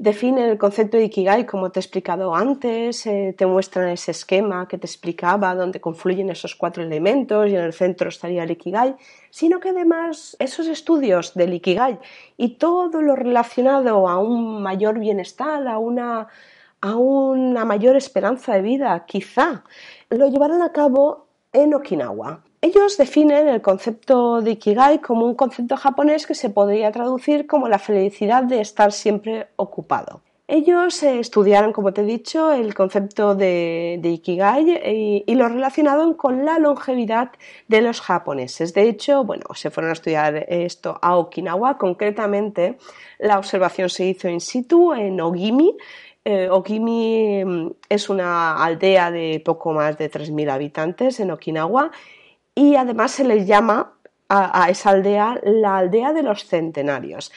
definen 0.00 0.48
el 0.48 0.56
concepto 0.56 0.96
de 0.96 1.04
Ikigai, 1.04 1.44
como 1.44 1.70
te 1.70 1.78
he 1.78 1.82
explicado 1.82 2.34
antes, 2.34 3.04
eh, 3.06 3.34
te 3.36 3.44
muestran 3.44 3.90
ese 3.90 4.12
esquema 4.12 4.66
que 4.66 4.78
te 4.78 4.86
explicaba, 4.86 5.54
donde 5.54 5.80
confluyen 5.80 6.30
esos 6.30 6.56
cuatro 6.56 6.82
elementos 6.82 7.50
y 7.50 7.54
en 7.54 7.64
el 7.64 7.74
centro 7.74 8.08
estaría 8.08 8.44
el 8.44 8.50
Ikigai, 8.50 8.96
sino 9.28 9.60
que 9.60 9.68
además 9.68 10.36
esos 10.38 10.68
estudios 10.68 11.34
del 11.34 11.52
Ikigai 11.52 11.98
y 12.38 12.56
todo 12.56 13.02
lo 13.02 13.14
relacionado 13.14 14.08
a 14.08 14.18
un 14.18 14.62
mayor 14.62 14.98
bienestar, 14.98 15.68
a 15.68 15.76
una, 15.76 16.28
a 16.80 16.96
una 16.96 17.66
mayor 17.66 17.94
esperanza 17.96 18.54
de 18.54 18.62
vida, 18.62 19.04
quizá, 19.06 19.64
lo 20.08 20.28
llevarán 20.28 20.62
a 20.62 20.72
cabo 20.72 21.26
en 21.52 21.74
Okinawa. 21.74 22.42
Ellos 22.62 22.98
definen 22.98 23.48
el 23.48 23.62
concepto 23.62 24.42
de 24.42 24.50
Ikigai 24.50 25.00
como 25.00 25.24
un 25.24 25.34
concepto 25.34 25.78
japonés 25.78 26.26
que 26.26 26.34
se 26.34 26.50
podría 26.50 26.92
traducir 26.92 27.46
como 27.46 27.68
la 27.68 27.78
felicidad 27.78 28.44
de 28.44 28.60
estar 28.60 28.92
siempre 28.92 29.48
ocupado. 29.56 30.20
Ellos 30.46 31.02
eh, 31.02 31.20
estudiaron, 31.20 31.72
como 31.72 31.94
te 31.94 32.02
he 32.02 32.04
dicho, 32.04 32.52
el 32.52 32.74
concepto 32.74 33.34
de, 33.34 33.98
Ikigai 34.02 35.24
y, 35.26 35.34
lo 35.36 35.48
relacionaron 35.48 36.12
con 36.14 36.44
la 36.44 36.58
longevidad 36.58 37.30
de 37.68 37.80
los 37.80 38.02
japoneses. 38.02 38.74
De 38.74 38.88
hecho, 38.88 39.24
bueno, 39.24 39.44
se 39.54 39.70
fueron 39.70 39.90
a 39.90 39.94
estudiar 39.94 40.44
esto 40.48 40.98
a 41.00 41.16
Okinawa. 41.16 41.78
Concretamente, 41.78 42.76
la 43.20 43.38
observación 43.38 43.88
se 43.88 44.04
hizo 44.04 44.28
in 44.28 44.40
situ 44.40 44.92
en 44.92 45.18
Ogimi. 45.20 45.76
Eh, 46.24 46.50
Ogimi 46.50 47.42
mm, 47.42 47.70
es 47.88 48.10
una 48.10 48.62
aldea 48.62 49.10
de 49.10 49.40
poco 49.42 49.72
más 49.72 49.96
de 49.96 50.10
3.000 50.10 50.50
habitantes 50.50 51.20
en 51.20 51.30
Okinawa 51.30 51.90
y 52.54 52.76
además 52.76 53.12
se 53.12 53.24
les 53.24 53.46
llama 53.46 53.94
a, 54.28 54.70
esa 54.70 54.90
aldea 54.90 55.40
la 55.42 55.78
aldea 55.78 56.12
de 56.12 56.22
los 56.22 56.44
centenarios. 56.46 57.32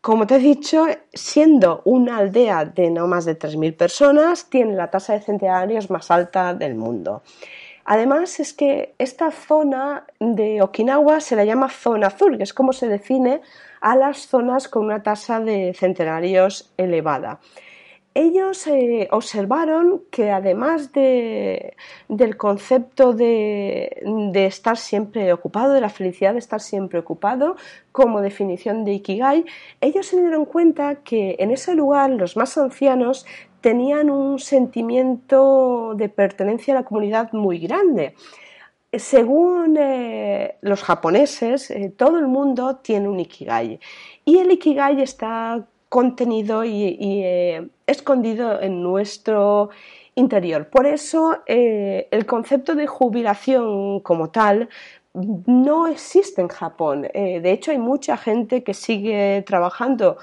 Como 0.00 0.26
te 0.26 0.36
he 0.36 0.38
dicho, 0.38 0.86
siendo 1.12 1.82
una 1.84 2.18
aldea 2.18 2.64
de 2.64 2.90
no 2.90 3.06
más 3.06 3.24
de 3.24 3.38
3.000 3.38 3.76
personas, 3.76 4.46
tiene 4.48 4.74
la 4.74 4.90
tasa 4.90 5.12
de 5.12 5.20
centenarios 5.20 5.90
más 5.90 6.10
alta 6.10 6.54
del 6.54 6.76
mundo. 6.76 7.22
Además 7.84 8.38
es 8.40 8.52
que 8.52 8.94
esta 8.98 9.30
zona 9.30 10.04
de 10.20 10.62
Okinawa 10.62 11.20
se 11.20 11.36
la 11.36 11.44
llama 11.44 11.68
zona 11.68 12.08
azul, 12.08 12.36
que 12.36 12.44
es 12.44 12.54
como 12.54 12.72
se 12.72 12.88
define 12.88 13.42
a 13.80 13.96
las 13.96 14.28
zonas 14.28 14.68
con 14.68 14.84
una 14.84 15.02
tasa 15.02 15.40
de 15.40 15.74
centenarios 15.74 16.70
elevada 16.76 17.40
ellos 18.18 18.66
eh, 18.66 19.06
observaron 19.12 20.02
que 20.10 20.32
además 20.32 20.92
del 20.92 22.36
concepto 22.36 23.12
de, 23.12 24.02
estar 24.34 24.76
siempre 24.76 25.32
ocupado, 25.32 25.72
de 25.72 25.80
la 25.80 25.88
felicidad 25.88 26.32
de 26.32 26.40
estar 26.40 26.60
siempre 26.60 26.98
ocupado, 26.98 27.54
como 27.92 28.20
definición 28.20 28.84
de 28.84 28.94
Ikigai, 28.94 29.44
ellos 29.80 30.06
se 30.06 30.20
dieron 30.20 30.46
cuenta 30.46 30.96
que 30.96 31.36
en 31.38 31.52
ese 31.52 31.76
lugar 31.76 32.10
los 32.10 32.36
más 32.36 32.58
ancianos 32.58 33.24
tenían 33.60 34.10
un 34.10 34.40
sentimiento 34.40 35.94
de 35.94 36.08
pertenencia 36.08 36.74
a 36.74 36.80
la 36.80 36.84
comunidad 36.84 37.32
muy 37.32 37.60
grande. 37.60 38.16
Según 38.92 39.76
eh, 39.78 40.56
los 40.60 40.82
japoneses, 40.82 41.70
eh, 41.70 41.92
todo 41.96 42.18
el 42.18 42.26
mundo 42.26 42.76
tiene 42.76 43.08
un 43.08 43.20
Ikigai 43.20 43.78
y 44.24 44.38
el 44.38 44.50
Ikigai 44.50 45.00
está 45.02 45.68
contenido 45.88 46.64
y, 46.64 46.96
eh, 47.00 47.68
escondido 47.86 48.60
en 48.60 48.82
nuestro 48.82 49.70
interior. 50.14 50.68
Por 50.68 50.86
eso 50.86 51.38
eh, 51.46 52.08
el 52.10 52.26
concepto 52.26 52.74
de 52.74 52.86
jubilación 52.86 54.00
como 54.00 54.30
tal 54.30 54.68
no 55.14 55.86
existe 55.86 56.40
en 56.40 56.48
Japón. 56.48 57.08
Eh, 57.14 57.40
de 57.40 57.52
hecho, 57.52 57.70
hay 57.70 57.78
mucha 57.78 58.16
gente 58.16 58.62
que 58.62 58.74
sigue 58.74 59.42
trabajando 59.46 60.18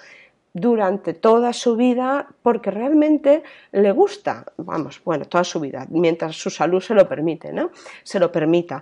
durante 0.53 1.13
toda 1.13 1.51
su 1.51 1.75
vida 1.75 2.27
porque 2.41 2.71
realmente 2.71 3.43
le 3.73 3.91
gusta, 3.91 4.45
vamos, 4.57 5.01
bueno, 5.03 5.25
toda 5.25 5.43
su 5.43 5.59
vida, 5.59 5.85
mientras 5.89 6.35
su 6.35 6.49
salud 6.49 6.79
se 6.79 6.93
lo 6.93 7.09
permite, 7.09 7.51
¿no? 7.51 7.71
Se 8.03 8.19
lo 8.19 8.31
permita, 8.31 8.81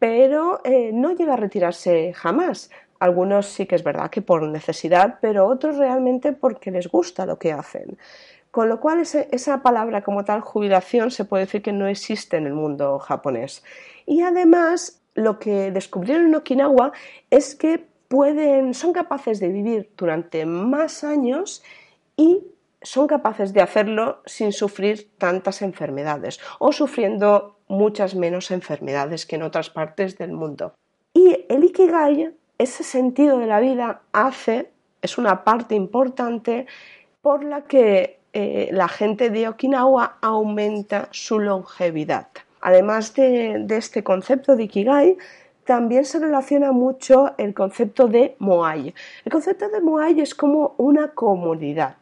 pero 0.00 0.60
no 0.92 1.12
llega 1.12 1.34
a 1.34 1.36
retirarse 1.36 2.12
jamás. 2.12 2.70
Algunos 3.02 3.46
sí 3.46 3.66
que 3.66 3.74
es 3.74 3.82
verdad 3.82 4.10
que 4.10 4.22
por 4.22 4.44
necesidad, 4.44 5.18
pero 5.20 5.48
otros 5.48 5.76
realmente 5.76 6.30
porque 6.32 6.70
les 6.70 6.86
gusta 6.86 7.26
lo 7.26 7.36
que 7.36 7.50
hacen. 7.50 7.98
Con 8.52 8.68
lo 8.68 8.78
cual 8.78 9.00
esa 9.00 9.60
palabra 9.60 10.02
como 10.02 10.24
tal 10.24 10.40
jubilación 10.40 11.10
se 11.10 11.24
puede 11.24 11.46
decir 11.46 11.62
que 11.62 11.72
no 11.72 11.88
existe 11.88 12.36
en 12.36 12.46
el 12.46 12.52
mundo 12.52 13.00
japonés. 13.00 13.64
Y 14.06 14.22
además 14.22 15.02
lo 15.14 15.40
que 15.40 15.72
descubrieron 15.72 16.26
en 16.26 16.36
Okinawa 16.36 16.92
es 17.28 17.56
que 17.56 17.84
pueden, 18.06 18.72
son 18.72 18.92
capaces 18.92 19.40
de 19.40 19.48
vivir 19.48 19.90
durante 19.96 20.46
más 20.46 21.02
años 21.02 21.64
y 22.16 22.46
son 22.82 23.08
capaces 23.08 23.52
de 23.52 23.62
hacerlo 23.62 24.22
sin 24.26 24.52
sufrir 24.52 25.10
tantas 25.18 25.60
enfermedades 25.62 26.38
o 26.60 26.70
sufriendo 26.70 27.56
muchas 27.66 28.14
menos 28.14 28.52
enfermedades 28.52 29.26
que 29.26 29.34
en 29.34 29.42
otras 29.42 29.70
partes 29.70 30.18
del 30.18 30.30
mundo. 30.30 30.74
Y 31.12 31.46
el 31.48 31.64
Ikigai, 31.64 32.32
ese 32.62 32.84
sentido 32.84 33.38
de 33.38 33.46
la 33.46 33.60
vida, 33.60 34.02
hace, 34.12 34.70
es 35.00 35.18
una 35.18 35.44
parte 35.44 35.74
importante 35.74 36.66
por 37.20 37.44
la 37.44 37.62
que 37.62 38.20
eh, 38.32 38.70
la 38.72 38.88
gente 38.88 39.30
de 39.30 39.48
Okinawa 39.48 40.18
aumenta 40.20 41.08
su 41.10 41.38
longevidad. 41.38 42.28
Además 42.60 43.14
de, 43.14 43.66
este 43.68 44.02
concepto 44.02 44.56
de 44.56 44.64
Ikigai, 44.64 45.18
también 45.64 46.04
se 46.04 46.18
relaciona 46.18 46.72
mucho 46.72 47.34
el 47.36 47.54
concepto 47.54 48.08
de 48.08 48.36
Moai. 48.38 48.94
El 49.24 49.32
concepto 49.32 49.68
de 49.68 49.80
Moai 49.80 50.20
es 50.20 50.34
como 50.34 50.74
una 50.78 51.08
comunidad. 51.08 51.96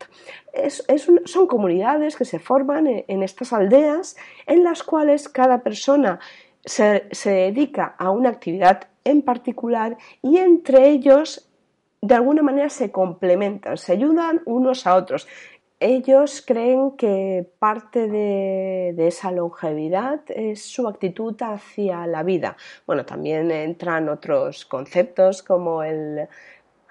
son 1.24 1.46
comunidades 1.46 2.16
que 2.16 2.24
se 2.24 2.38
forman 2.38 2.86
en, 2.86 3.22
estas 3.22 3.52
aldeas 3.52 4.16
en 4.46 4.64
las 4.64 4.82
cuales 4.82 5.28
cada 5.28 5.58
persona 5.58 6.20
se 6.64 7.30
dedica 7.30 7.94
a 7.98 8.10
una 8.10 8.28
actividad 8.28 8.89
en 9.04 9.22
particular 9.22 9.96
y 10.22 10.38
entre 10.38 10.88
ellos 10.88 11.48
de 12.02 12.14
alguna 12.14 12.42
manera 12.42 12.70
se 12.70 12.90
complementan, 12.90 13.76
se 13.76 13.92
ayudan 13.92 14.40
unos 14.46 14.86
a 14.86 14.96
otros 14.96 15.26
ellos 15.80 16.42
creen 16.46 16.92
que 16.92 17.50
parte 17.58 18.06
de, 18.06 18.94
esa 18.98 19.32
longevidad 19.32 20.20
es 20.28 20.62
su 20.62 20.86
actitud 20.86 21.34
hacia 21.40 22.06
la 22.06 22.22
vida. 22.22 22.56
Bueno, 22.86 23.06
también 23.06 23.50
entran 23.50 24.10
otros 24.10 24.66
conceptos 24.66 25.42
como 25.42 25.82
el 25.82 26.28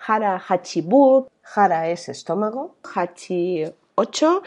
Hara 0.08 0.42
Hachibu. 0.48 1.28
Hara 1.56 1.88
es 1.88 2.10
estómago, 2.10 2.78
Hachi 2.84 3.64
8, 3.94 4.44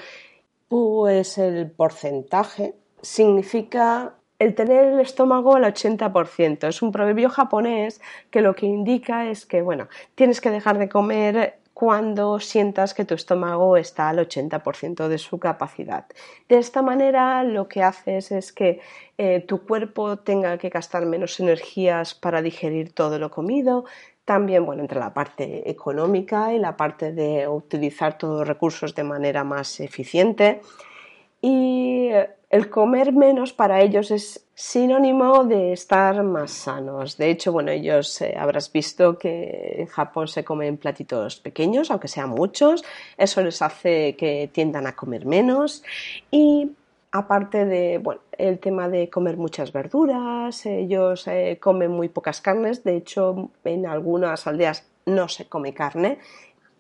Pu 0.69 1.07
es 1.07 1.38
el 1.38 1.71
porcentaje. 1.71 2.75
Significa 3.00 4.14
el 4.42 4.56
tener 4.56 4.87
el 4.87 5.00
estómago 5.00 5.54
al 5.54 5.64
80%. 5.64 6.66
Es 6.66 6.82
un 6.82 6.90
proverbio 6.90 7.30
japonés 7.30 8.00
que 8.30 8.40
lo 8.40 8.54
que 8.54 8.66
indica 8.66 9.30
es 9.30 9.46
que, 9.46 9.62
bueno, 9.62 9.88
tienes 10.16 10.40
que 10.40 10.50
dejar 10.50 10.78
de 10.78 10.88
comer 10.88 11.58
cuando 11.72 12.40
sientas 12.40 12.92
que 12.92 13.04
tu 13.04 13.14
estómago 13.14 13.76
está 13.76 14.08
al 14.08 14.18
80% 14.18 15.06
de 15.06 15.18
su 15.18 15.38
capacidad. 15.38 16.06
De 16.49 16.58
esta 16.58 16.82
manera 16.82 17.44
lo 17.44 17.68
que 17.68 17.82
haces 17.82 18.32
es 18.32 18.52
que 18.52 18.80
eh, 19.16 19.44
tu 19.46 19.64
cuerpo 19.64 20.18
tenga 20.18 20.58
que 20.58 20.68
gastar 20.70 21.06
menos 21.06 21.38
energías 21.38 22.14
para 22.14 22.42
digerir 22.42 22.92
todo 22.92 23.20
lo 23.20 23.30
comido. 23.30 23.84
También, 24.25 24.66
bueno, 24.66 24.82
entre 24.82 24.99
la 24.99 25.14
parte 25.14 25.70
económica 25.70 26.52
y 26.52 26.58
la 26.58 26.76
parte 26.76 27.12
de 27.12 27.46
utilizar 27.49 28.18
todos 28.18 28.40
los 28.40 28.49
recursos 28.49 28.94
de 28.94 29.04
manera 29.04 29.44
más 29.44 29.81
eficiente. 29.81 30.61
Y 31.42 32.09
el 32.50 32.70
comer 32.70 33.12
menos 33.12 33.52
para 33.52 33.81
ellos 33.81 34.11
es 34.12 34.46
sinónimo 34.55 35.42
de 35.42 35.72
estar 35.72 36.22
más 36.22 36.52
sanos. 36.52 37.16
De 37.16 37.31
hecho, 37.31 37.50
bueno, 37.50 37.72
ellos 37.72 38.20
eh, 38.20 38.37
habrás 38.38 38.70
visto 38.70 39.18
que 39.18 39.76
en 39.78 39.87
Japón 39.87 40.28
se 40.28 40.44
comen 40.44 40.76
platitos 40.76 41.40
pequeños, 41.40 41.90
aunque 41.90 42.07
sean 42.07 42.31
muchos. 42.31 42.85
Eso 43.16 43.42
les 43.42 43.61
hace 43.61 44.14
que 44.16 44.48
tiendan 44.52 44.87
a 44.87 44.94
comer 44.94 45.26
menos. 45.26 45.83
Y 46.31 46.70
aparte 47.11 47.64
de, 47.64 47.98
bueno, 47.98 48.20
el 48.38 48.61
tema 48.61 48.88
de 48.88 49.11
comer 49.11 49.37
muchas 49.37 49.72
verduras, 49.72 50.64
ellos 50.64 51.26
eh, 51.26 51.59
comen 51.61 51.90
muy 51.90 52.09
pocas 52.09 52.40
carnes. 52.40 52.85
De 52.85 52.96
hecho, 52.96 53.50
en 53.64 53.87
algunas 53.87 54.46
aldeas 54.46 54.87
no 55.07 55.26
se 55.26 55.48
come 55.48 55.74
carne 55.74 56.18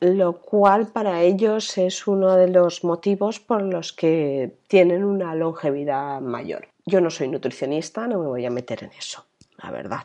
lo 0.02 0.40
cual 0.40 0.88
para 0.88 1.22
ellos 1.22 1.78
es 1.78 2.08
uno 2.08 2.34
de 2.34 2.48
los 2.48 2.82
motivos 2.82 3.38
por 3.38 3.62
los 3.62 3.92
que 3.92 4.56
tienen 4.66 5.04
una 5.04 5.36
longevidad 5.36 6.20
mayor. 6.20 6.66
Yo 6.84 7.00
no 7.00 7.08
soy 7.08 7.28
nutricionista, 7.28 8.08
no 8.08 8.18
me 8.18 8.26
voy 8.26 8.44
a 8.44 8.50
meter 8.50 8.82
en 8.82 8.90
eso, 8.98 9.24
la 9.62 9.70
verdad. 9.70 10.02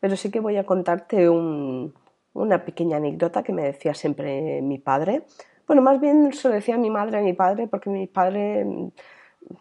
Pero 0.00 0.16
sí 0.16 0.30
que 0.30 0.40
voy 0.40 0.56
a 0.56 0.64
contarte 0.64 1.28
una 1.28 2.64
pequeña 2.64 2.96
anécdota 2.96 3.42
que 3.42 3.52
me 3.52 3.64
decía 3.64 3.92
siempre 3.92 4.62
mi 4.62 4.78
padre. 4.78 5.24
Bueno, 5.66 5.82
más 5.82 6.00
bien 6.00 6.32
se 6.32 6.48
lo 6.48 6.54
decía 6.54 6.78
mi 6.78 6.88
madre 6.88 7.18
a 7.18 7.20
mi 7.20 7.34
padre 7.34 7.66
porque 7.66 7.90
mi 7.90 8.06
padre 8.06 8.64
mm, 8.64 8.88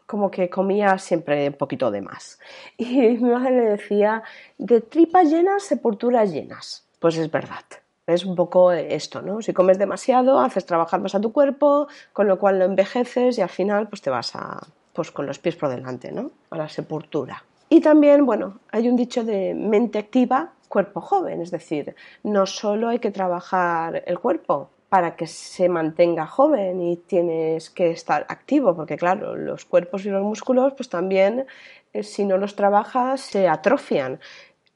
como 0.05 0.31
que 0.31 0.49
comía 0.49 0.97
siempre 0.97 1.49
un 1.49 1.55
poquito 1.55 1.91
de 1.91 2.01
más. 2.01 2.39
Y 2.77 2.85
mi 2.95 3.29
madre 3.29 3.51
le 3.51 3.69
decía, 3.71 4.23
de 4.57 4.79
tripas 4.79 5.29
llenas, 5.29 5.63
sepulturas 5.63 6.31
llenas. 6.31 6.87
Pues 7.01 7.17
es 7.17 7.29
verdad 7.29 7.65
es 8.07 8.25
un 8.25 8.35
poco 8.35 8.71
esto, 8.71 9.21
¿no? 9.21 9.41
Si 9.41 9.53
comes 9.53 9.77
demasiado, 9.77 10.39
haces 10.39 10.65
trabajar 10.65 10.99
más 10.99 11.15
a 11.15 11.21
tu 11.21 11.31
cuerpo, 11.31 11.87
con 12.11 12.27
lo 12.27 12.37
cual 12.37 12.59
lo 12.59 12.65
envejeces 12.65 13.37
y 13.37 13.41
al 13.41 13.49
final 13.49 13.87
pues 13.87 14.01
te 14.01 14.09
vas 14.09 14.35
a, 14.35 14.59
pues 14.93 15.11
con 15.11 15.25
los 15.25 15.39
pies 15.39 15.55
por 15.55 15.69
delante, 15.69 16.11
¿no? 16.11 16.31
A 16.49 16.57
la 16.57 16.69
sepultura. 16.69 17.43
Y 17.69 17.81
también, 17.81 18.25
bueno, 18.25 18.59
hay 18.71 18.89
un 18.89 18.95
dicho 18.95 19.23
de 19.23 19.53
mente 19.55 19.99
activa, 19.99 20.51
cuerpo 20.67 21.01
joven, 21.01 21.41
es 21.41 21.51
decir, 21.51 21.95
no 22.23 22.45
solo 22.45 22.89
hay 22.89 22.99
que 22.99 23.11
trabajar 23.11 24.03
el 24.05 24.19
cuerpo 24.19 24.69
para 24.89 25.15
que 25.15 25.25
se 25.25 25.69
mantenga 25.69 26.27
joven 26.27 26.81
y 26.81 26.97
tienes 26.97 27.69
que 27.69 27.89
estar 27.89 28.25
activo, 28.29 28.75
porque 28.75 28.97
claro, 28.97 29.35
los 29.35 29.65
cuerpos 29.65 30.05
y 30.05 30.09
los 30.09 30.21
músculos 30.21 30.73
pues 30.73 30.89
también 30.89 31.47
eh, 31.93 32.03
si 32.03 32.25
no 32.25 32.37
los 32.37 32.55
trabajas 32.55 33.21
se 33.21 33.47
atrofian 33.47 34.19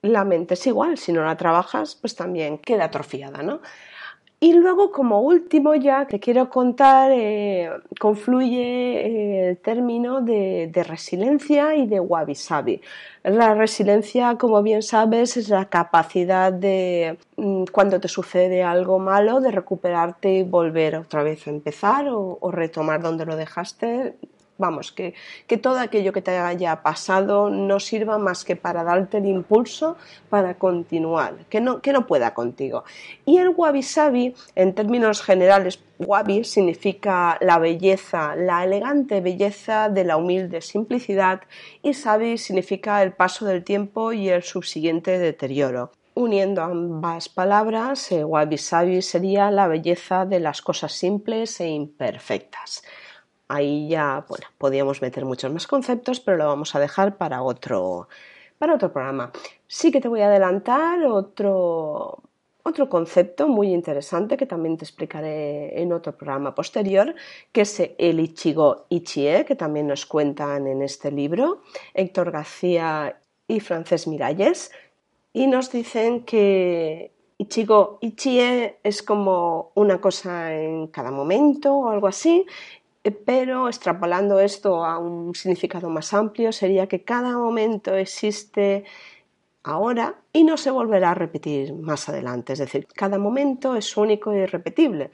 la 0.07 0.25
mente 0.25 0.55
es 0.55 0.67
igual, 0.67 0.97
si 0.97 1.11
no 1.13 1.23
la 1.23 1.37
trabajas, 1.37 1.95
pues 1.95 2.15
también 2.15 2.57
queda 2.57 2.85
atrofiada, 2.85 3.43
¿no? 3.43 3.61
Y 4.39 4.53
luego, 4.53 4.91
como 4.91 5.21
último 5.21 5.73
ya, 5.73 6.05
te 6.05 6.19
quiero 6.19 6.47
contar, 6.51 7.11
eh, 7.11 7.71
confluye 7.99 8.61
eh, 8.61 9.49
el 9.49 9.57
término 9.57 10.21
de, 10.21 10.69
resiliencia 10.87 11.75
y 11.75 11.87
de 11.87 11.99
wabi-sabi. 11.99 12.79
La 13.23 13.55
resiliencia, 13.55 14.35
como 14.37 14.61
bien 14.61 14.83
sabes, 14.83 15.37
es 15.37 15.49
la 15.49 15.65
capacidad 15.65 16.53
de, 16.53 17.17
mm, 17.37 17.63
cuando 17.71 17.99
te 17.99 18.07
sucede 18.07 18.61
algo 18.61 18.99
malo, 18.99 19.39
de 19.39 19.49
recuperarte 19.49 20.31
y 20.31 20.43
volver 20.43 20.97
otra 20.97 21.23
vez 21.23 21.47
a 21.47 21.49
empezar 21.49 22.05
o 22.09 22.51
retomar 22.51 23.01
donde 23.01 23.25
lo 23.25 23.35
dejaste 23.35 24.17
vamos, 24.57 24.91
que, 24.91 25.13
todo 25.61 25.79
aquello 25.79 26.13
que 26.13 26.21
te 26.21 26.37
haya 26.37 26.81
pasado 26.81 27.49
no 27.49 27.79
sirva 27.79 28.17
más 28.17 28.43
que 28.43 28.55
para 28.55 28.83
darte 28.83 29.17
el 29.17 29.25
impulso 29.25 29.97
para 30.29 30.55
continuar, 30.55 31.45
que 31.49 31.61
no, 31.61 31.81
que 31.81 31.93
no 31.93 32.07
pueda 32.07 32.33
contigo. 32.33 32.83
Y 33.25 33.37
el 33.37 33.49
wabi 33.49 33.83
sabi, 33.83 34.35
en 34.55 34.73
términos 34.73 35.21
generales, 35.21 35.79
wabi 35.99 36.43
significa 36.43 37.37
la 37.41 37.59
belleza, 37.59 38.35
la 38.35 38.63
elegante 38.63 39.21
belleza 39.21 39.89
de 39.89 40.03
la 40.03 40.17
humilde 40.17 40.61
simplicidad 40.61 41.41
y 41.81 41.93
sabi 41.93 42.37
significa 42.37 43.01
el 43.03 43.13
paso 43.13 43.45
del 43.45 43.63
tiempo 43.63 44.13
y 44.13 44.29
el 44.29 44.43
subsiguiente 44.43 45.17
deterioro. 45.17 45.91
Uniendo 46.13 46.63
ambas 46.63 47.29
palabras, 47.29 48.11
eh, 48.11 48.23
wabi 48.23 48.57
sabi 48.57 49.03
sería 49.03 49.51
la 49.51 49.67
belleza 49.67 50.25
de 50.25 50.39
las 50.39 50.63
cosas 50.63 50.93
simples 50.93 51.59
e 51.61 51.67
imperfectas 51.67 52.81
ahí 53.47 53.87
ya, 53.89 54.25
bueno, 54.27 54.47
podíamos 54.57 55.01
meter 55.01 55.25
muchos 55.25 55.51
más 55.51 55.67
conceptos, 55.67 56.19
pero 56.19 56.37
lo 56.37 56.47
vamos 56.47 56.75
a 56.75 56.79
dejar 56.79 57.17
para 57.17 57.41
otro, 57.41 58.07
para 58.57 58.75
otro 58.75 58.91
programa. 58.91 59.31
Sí 59.67 59.91
que 59.91 60.01
te 60.01 60.07
voy 60.07 60.21
a 60.21 60.27
adelantar 60.27 61.05
otro, 61.05 62.23
otro 62.67 62.89
concepto 62.89 63.47
muy 63.47 63.73
interesante 63.73 64.35
que 64.35 64.45
también 64.45 64.77
te 64.77 64.83
explicaré 64.83 65.81
en 65.81 65.93
otro 65.93 66.17
programa 66.17 66.53
posterior, 66.53 67.15
que 67.51 67.61
es 67.61 67.81
el 67.97 68.19
Ichigo 68.19 68.85
Ichie, 68.89 69.45
que 69.45 69.55
también 69.55 69.87
nos 69.87 70.05
cuentan 70.05 70.67
en 70.67 70.81
este 70.81 71.11
libro, 71.11 71.61
Héctor 71.93 72.31
García 72.31 73.19
y 73.47 73.61
Francés 73.61 74.07
Miralles, 74.07 74.71
y 75.31 75.47
nos 75.47 75.71
dicen 75.71 76.25
que 76.25 77.11
Ichigo 77.37 77.99
Ichie 78.01 78.79
es 78.83 79.03
como 79.03 79.71
una 79.75 80.01
cosa 80.01 80.53
en 80.53 80.87
cada 80.87 81.11
momento 81.11 81.73
o 81.73 81.89
algo 81.89 82.07
así, 82.07 82.45
pero 83.11 83.67
extrapolando 83.67 84.39
esto 84.39 84.83
a 84.85 84.97
un 84.97 85.33
significado 85.35 85.89
más 85.89 86.13
amplio 86.13 86.51
sería 86.51 86.87
que 86.87 87.03
cada 87.03 87.37
momento 87.37 87.93
existe 87.95 88.85
ahora 89.63 90.15
y 90.33 90.43
no 90.43 90.57
se 90.57 90.71
volverá 90.71 91.11
a 91.11 91.13
repetir 91.15 91.73
más 91.73 92.09
adelante. 92.09 92.53
Es 92.53 92.59
decir, 92.59 92.87
cada 92.87 93.17
momento 93.17 93.75
es 93.75 93.95
único 93.97 94.31
e 94.31 94.43
irrepetible, 94.43 95.11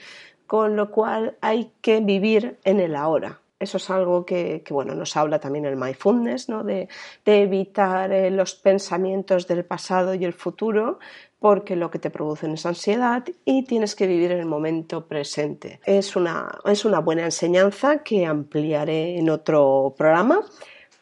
con 0.47 0.75
lo 0.75 0.91
cual 0.91 1.37
hay 1.41 1.71
que 1.81 1.99
vivir 2.01 2.59
en 2.63 2.79
el 2.79 2.95
ahora. 2.95 3.42
Eso 3.59 3.77
es 3.77 3.89
algo 3.89 4.25
que, 4.25 4.63
bueno, 4.69 4.93
nos 4.93 5.15
habla 5.15 5.39
también 5.39 5.65
el 5.65 5.77
mindfulness, 5.77 6.49
¿no? 6.49 6.63
de, 6.63 6.89
evitar 7.25 8.11
eh, 8.11 8.29
los 8.29 8.55
pensamientos 8.55 9.47
del 9.47 9.63
pasado 9.63 10.13
y 10.13 10.25
el 10.25 10.33
futuro, 10.33 10.99
porque 11.39 11.75
lo 11.75 11.89
que 11.89 11.99
te 11.99 12.09
producen 12.09 12.53
es 12.53 12.65
ansiedad 12.65 13.23
y 13.45 13.63
tienes 13.63 13.95
que 13.95 14.07
vivir 14.07 14.31
en 14.31 14.39
el 14.39 14.45
momento 14.45 15.07
presente. 15.07 15.79
Es 15.85 16.15
una, 16.15 16.59
es 16.65 16.83
una 16.85 16.99
buena 16.99 17.23
enseñanza 17.23 18.03
que 18.03 18.25
ampliaré 18.25 19.17
en 19.17 19.29
otro 19.29 19.93
programa 19.97 20.41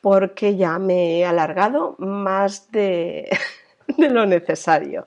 porque 0.01 0.55
ya 0.55 0.79
me 0.79 1.19
he 1.19 1.25
alargado 1.25 1.95
más 1.99 2.71
de, 2.71 3.29
lo 3.97 4.25
necesario. 4.25 5.05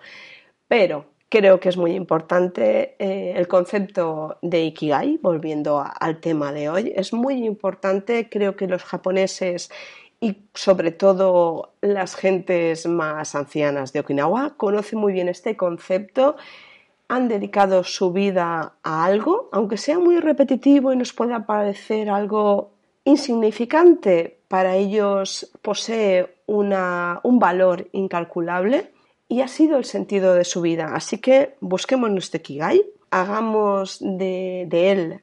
Pero 0.69 1.14
creo 1.35 1.59
que 1.59 1.69
es 1.69 1.77
muy 1.77 1.97
importante 1.97 2.95
eh, 3.01 3.33
el 3.35 3.49
concepto 3.49 4.39
de 4.41 4.67
Ikigai, 4.67 5.19
volviendo 5.21 5.85
al 5.99 6.21
tema 6.21 6.53
de 6.53 6.69
hoy. 6.69 6.93
Es 6.95 7.13
muy 7.13 7.45
importante, 7.45 8.29
creo 8.31 8.55
que 8.55 8.69
los 8.69 8.85
japoneses 8.85 9.69
y 10.21 10.45
sobre 10.55 10.93
todo 10.93 11.73
las 11.81 12.15
gentes 12.15 12.87
más 12.87 13.35
ancianas 13.35 13.93
de 13.93 13.99
Okinawa 13.99 14.55
conocen 14.57 15.01
muy 15.01 15.13
bien 15.13 15.29
este 15.29 15.57
concepto, 15.57 16.37
han 17.09 17.27
dedicado 17.27 17.83
su 17.83 18.13
vida 18.13 18.75
a 18.85 19.05
algo, 19.05 19.49
aunque 19.51 19.77
sea 19.77 19.99
muy 19.99 20.21
repetitivo 20.21 20.93
y 20.93 20.97
nos 20.97 21.13
pueda 21.13 21.47
parecer 21.47 22.11
algo 22.11 22.71
insignificante, 23.05 24.39
para 24.47 24.77
ellos 24.77 25.51
posee 25.63 26.37
un 26.47 27.39
valor 27.41 27.89
incalculable 27.91 28.94
y 29.35 29.41
ha 29.41 29.49
sido 29.49 29.79
el 29.79 29.85
sentido 29.85 30.33
de 30.35 30.45
su 30.45 30.61
vida. 30.61 30.95
Así 30.95 31.19
que 31.19 31.57
busquemos 31.59 32.09
nuestro 32.09 32.41
Kigai, 32.41 32.87
hagamos 33.11 33.99
de, 34.01 34.69
él 34.71 35.23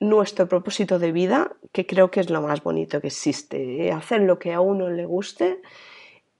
nuestro 0.00 0.48
propósito 0.48 0.98
de 0.98 1.12
vida, 1.12 1.52
que 1.70 1.86
creo 1.86 2.10
que 2.10 2.20
es 2.20 2.30
lo 2.30 2.40
más 2.40 2.62
bonito 2.62 3.02
que 3.02 3.08
existe, 3.08 3.86
¿eh? 3.86 3.92
hacer 3.92 4.22
lo 4.22 4.38
que 4.38 4.54
a 4.54 4.62
uno 4.62 4.88
le 4.88 5.04
guste 5.04 5.60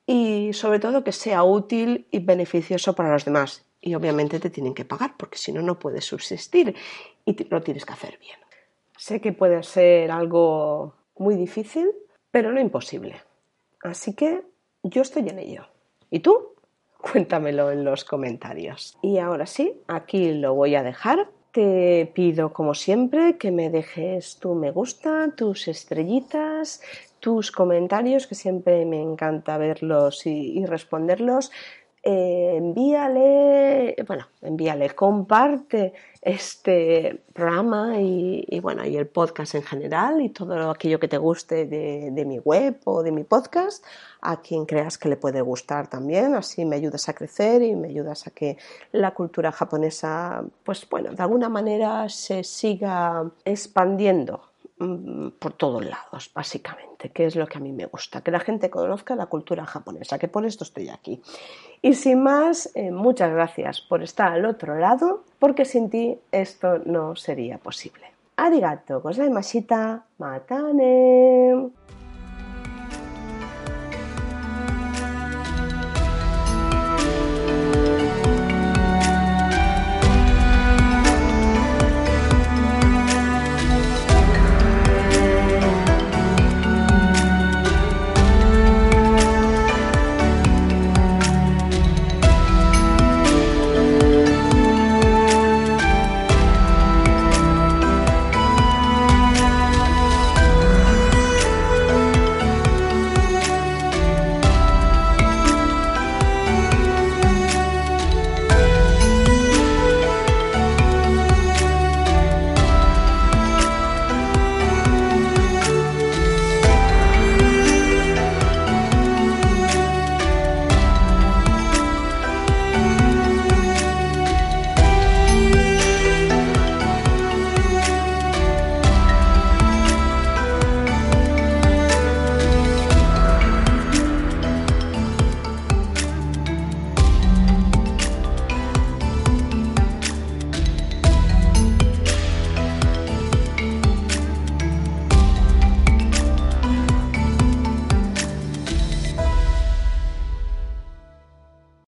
y 0.07 0.55
sobre 0.55 0.79
todo 0.79 1.05
que 1.05 1.13
sea 1.13 1.45
útil 1.45 2.09
y 2.11 2.21
beneficioso 2.21 2.95
para 2.95 3.13
los 3.13 3.27
demás. 3.27 3.67
Y 3.83 3.95
obviamente 3.95 4.41
te 4.41 4.49
tienen 4.49 4.73
que 4.73 4.87
pagar 4.87 5.15
porque 5.19 5.37
si 5.37 5.53
no, 5.53 5.61
no 5.61 5.79
puedes 5.79 6.07
subsistir 6.07 6.75
y 7.27 7.45
lo 7.51 7.61
tienes 7.63 7.85
que 7.85 7.93
hacer 7.93 8.19
bien. 8.21 8.39
Sé 8.97 9.21
que 9.21 9.35
puede 9.35 9.63
ser 9.65 10.11
algo 10.11 10.95
muy 11.19 11.35
difícil, 11.35 11.91
pero 12.31 12.53
no 12.53 12.59
imposible. 12.59 13.21
Así 13.83 14.15
que 14.15 14.45
yo 14.83 15.03
estoy 15.03 15.29
en 15.29 15.41
ello. 15.41 15.67
¿Y 16.11 16.21
tú? 16.21 16.52
Cuéntamelo 17.03 17.71
en 17.73 17.85
los 17.85 18.05
comentarios. 18.05 18.97
Y 19.03 19.19
ahora 19.19 19.47
sí, 19.47 19.75
aquí 19.89 20.33
lo 20.35 20.55
voy 20.55 20.77
a 20.77 20.83
dejar. 20.83 21.29
Te 21.51 22.11
pido, 22.15 22.53
como 22.53 22.75
siempre, 22.75 23.37
que 23.37 23.51
me 23.51 23.69
dejes 23.69 24.39
tu 24.39 24.55
me 24.55 24.71
gusta, 24.71 25.35
tus 25.37 25.69
estrellitas, 25.69 26.81
tus 27.21 27.53
comentarios, 27.53 28.27
que 28.27 28.35
siempre 28.35 28.87
me 28.87 29.03
encanta 29.03 29.59
verlos 29.59 30.27
y, 30.27 30.65
responderlos. 30.65 31.53
Eh, 32.05 32.55
envíale, 32.57 33.95
bueno, 34.09 34.27
envíale, 34.41 34.91
comparte 34.91 35.93
este 36.21 37.23
programa 37.33 38.01
y, 38.01 38.59
bueno, 38.61 38.85
y 38.85 38.97
el 38.97 39.07
podcast 39.07 39.55
en 39.55 39.63
general 39.63 40.21
y 40.21 40.31
todo 40.31 40.71
aquello 40.71 40.99
que 40.99 41.07
te 41.07 41.17
guste 41.17 41.65
de, 41.67 42.11
de, 42.11 42.25
mi 42.25 42.41
web 42.41 42.81
o 42.87 43.05
de 43.05 43.13
mi 43.13 43.23
podcast 43.23 43.85
a 44.21 44.41
quien 44.41 44.67
creas 44.67 44.99
que 44.99 45.09
le 45.09 45.17
puede 45.17 45.43
gustar 45.43 45.89
también. 45.89 46.35
Así 46.35 46.65
me 46.65 46.75
ayudas 46.75 47.09
a 47.09 47.15
crecer 47.15 47.63
y 47.63 47.77
me 47.77 47.89
ayudas 47.89 48.27
a 48.27 48.31
que 48.31 48.59
la 48.91 49.13
cultura 49.13 49.53
japonesa, 49.53 50.45
pues 50.65 50.89
bueno, 50.89 51.13
de 51.13 51.23
alguna 51.23 51.49
manera 51.49 52.09
se 52.09 52.43
siga 52.43 53.31
expandiendo 53.45 54.52
por 55.39 55.53
todos 55.55 55.85
lados, 55.85 56.31
básicamente, 56.35 57.11
que 57.11 57.27
es 57.27 57.37
lo 57.37 57.47
que 57.47 57.59
a 57.59 57.61
mí 57.61 57.73
me 57.73 57.87
gusta, 57.87 58.21
que 58.21 58.31
la 58.31 58.41
gente 58.41 58.71
conozca 58.71 59.15
la 59.15 59.27
cultura 59.27 59.65
japonesa, 59.65 60.19
que 60.19 60.29
por 60.29 60.45
esto 60.45 60.65
estoy 60.65 60.89
aquí. 60.89 61.23
Y 61.81 61.95
sin 61.95 62.23
más, 62.23 62.71
eh, 62.75 62.91
muchas 62.91 63.33
gracias 63.33 63.81
por 63.81 64.03
estar 64.03 64.33
al 64.33 64.45
otro 64.45 64.79
lado, 64.79 65.25
porque 65.39 65.65
sin 65.65 65.91
ti 65.91 66.19
esto 66.31 66.79
no 66.85 67.17
sería 67.17 67.59
posible. 67.59 68.07
Arigato 68.37 69.01
gozaimashita, 69.01 70.05
matane. 70.19 71.71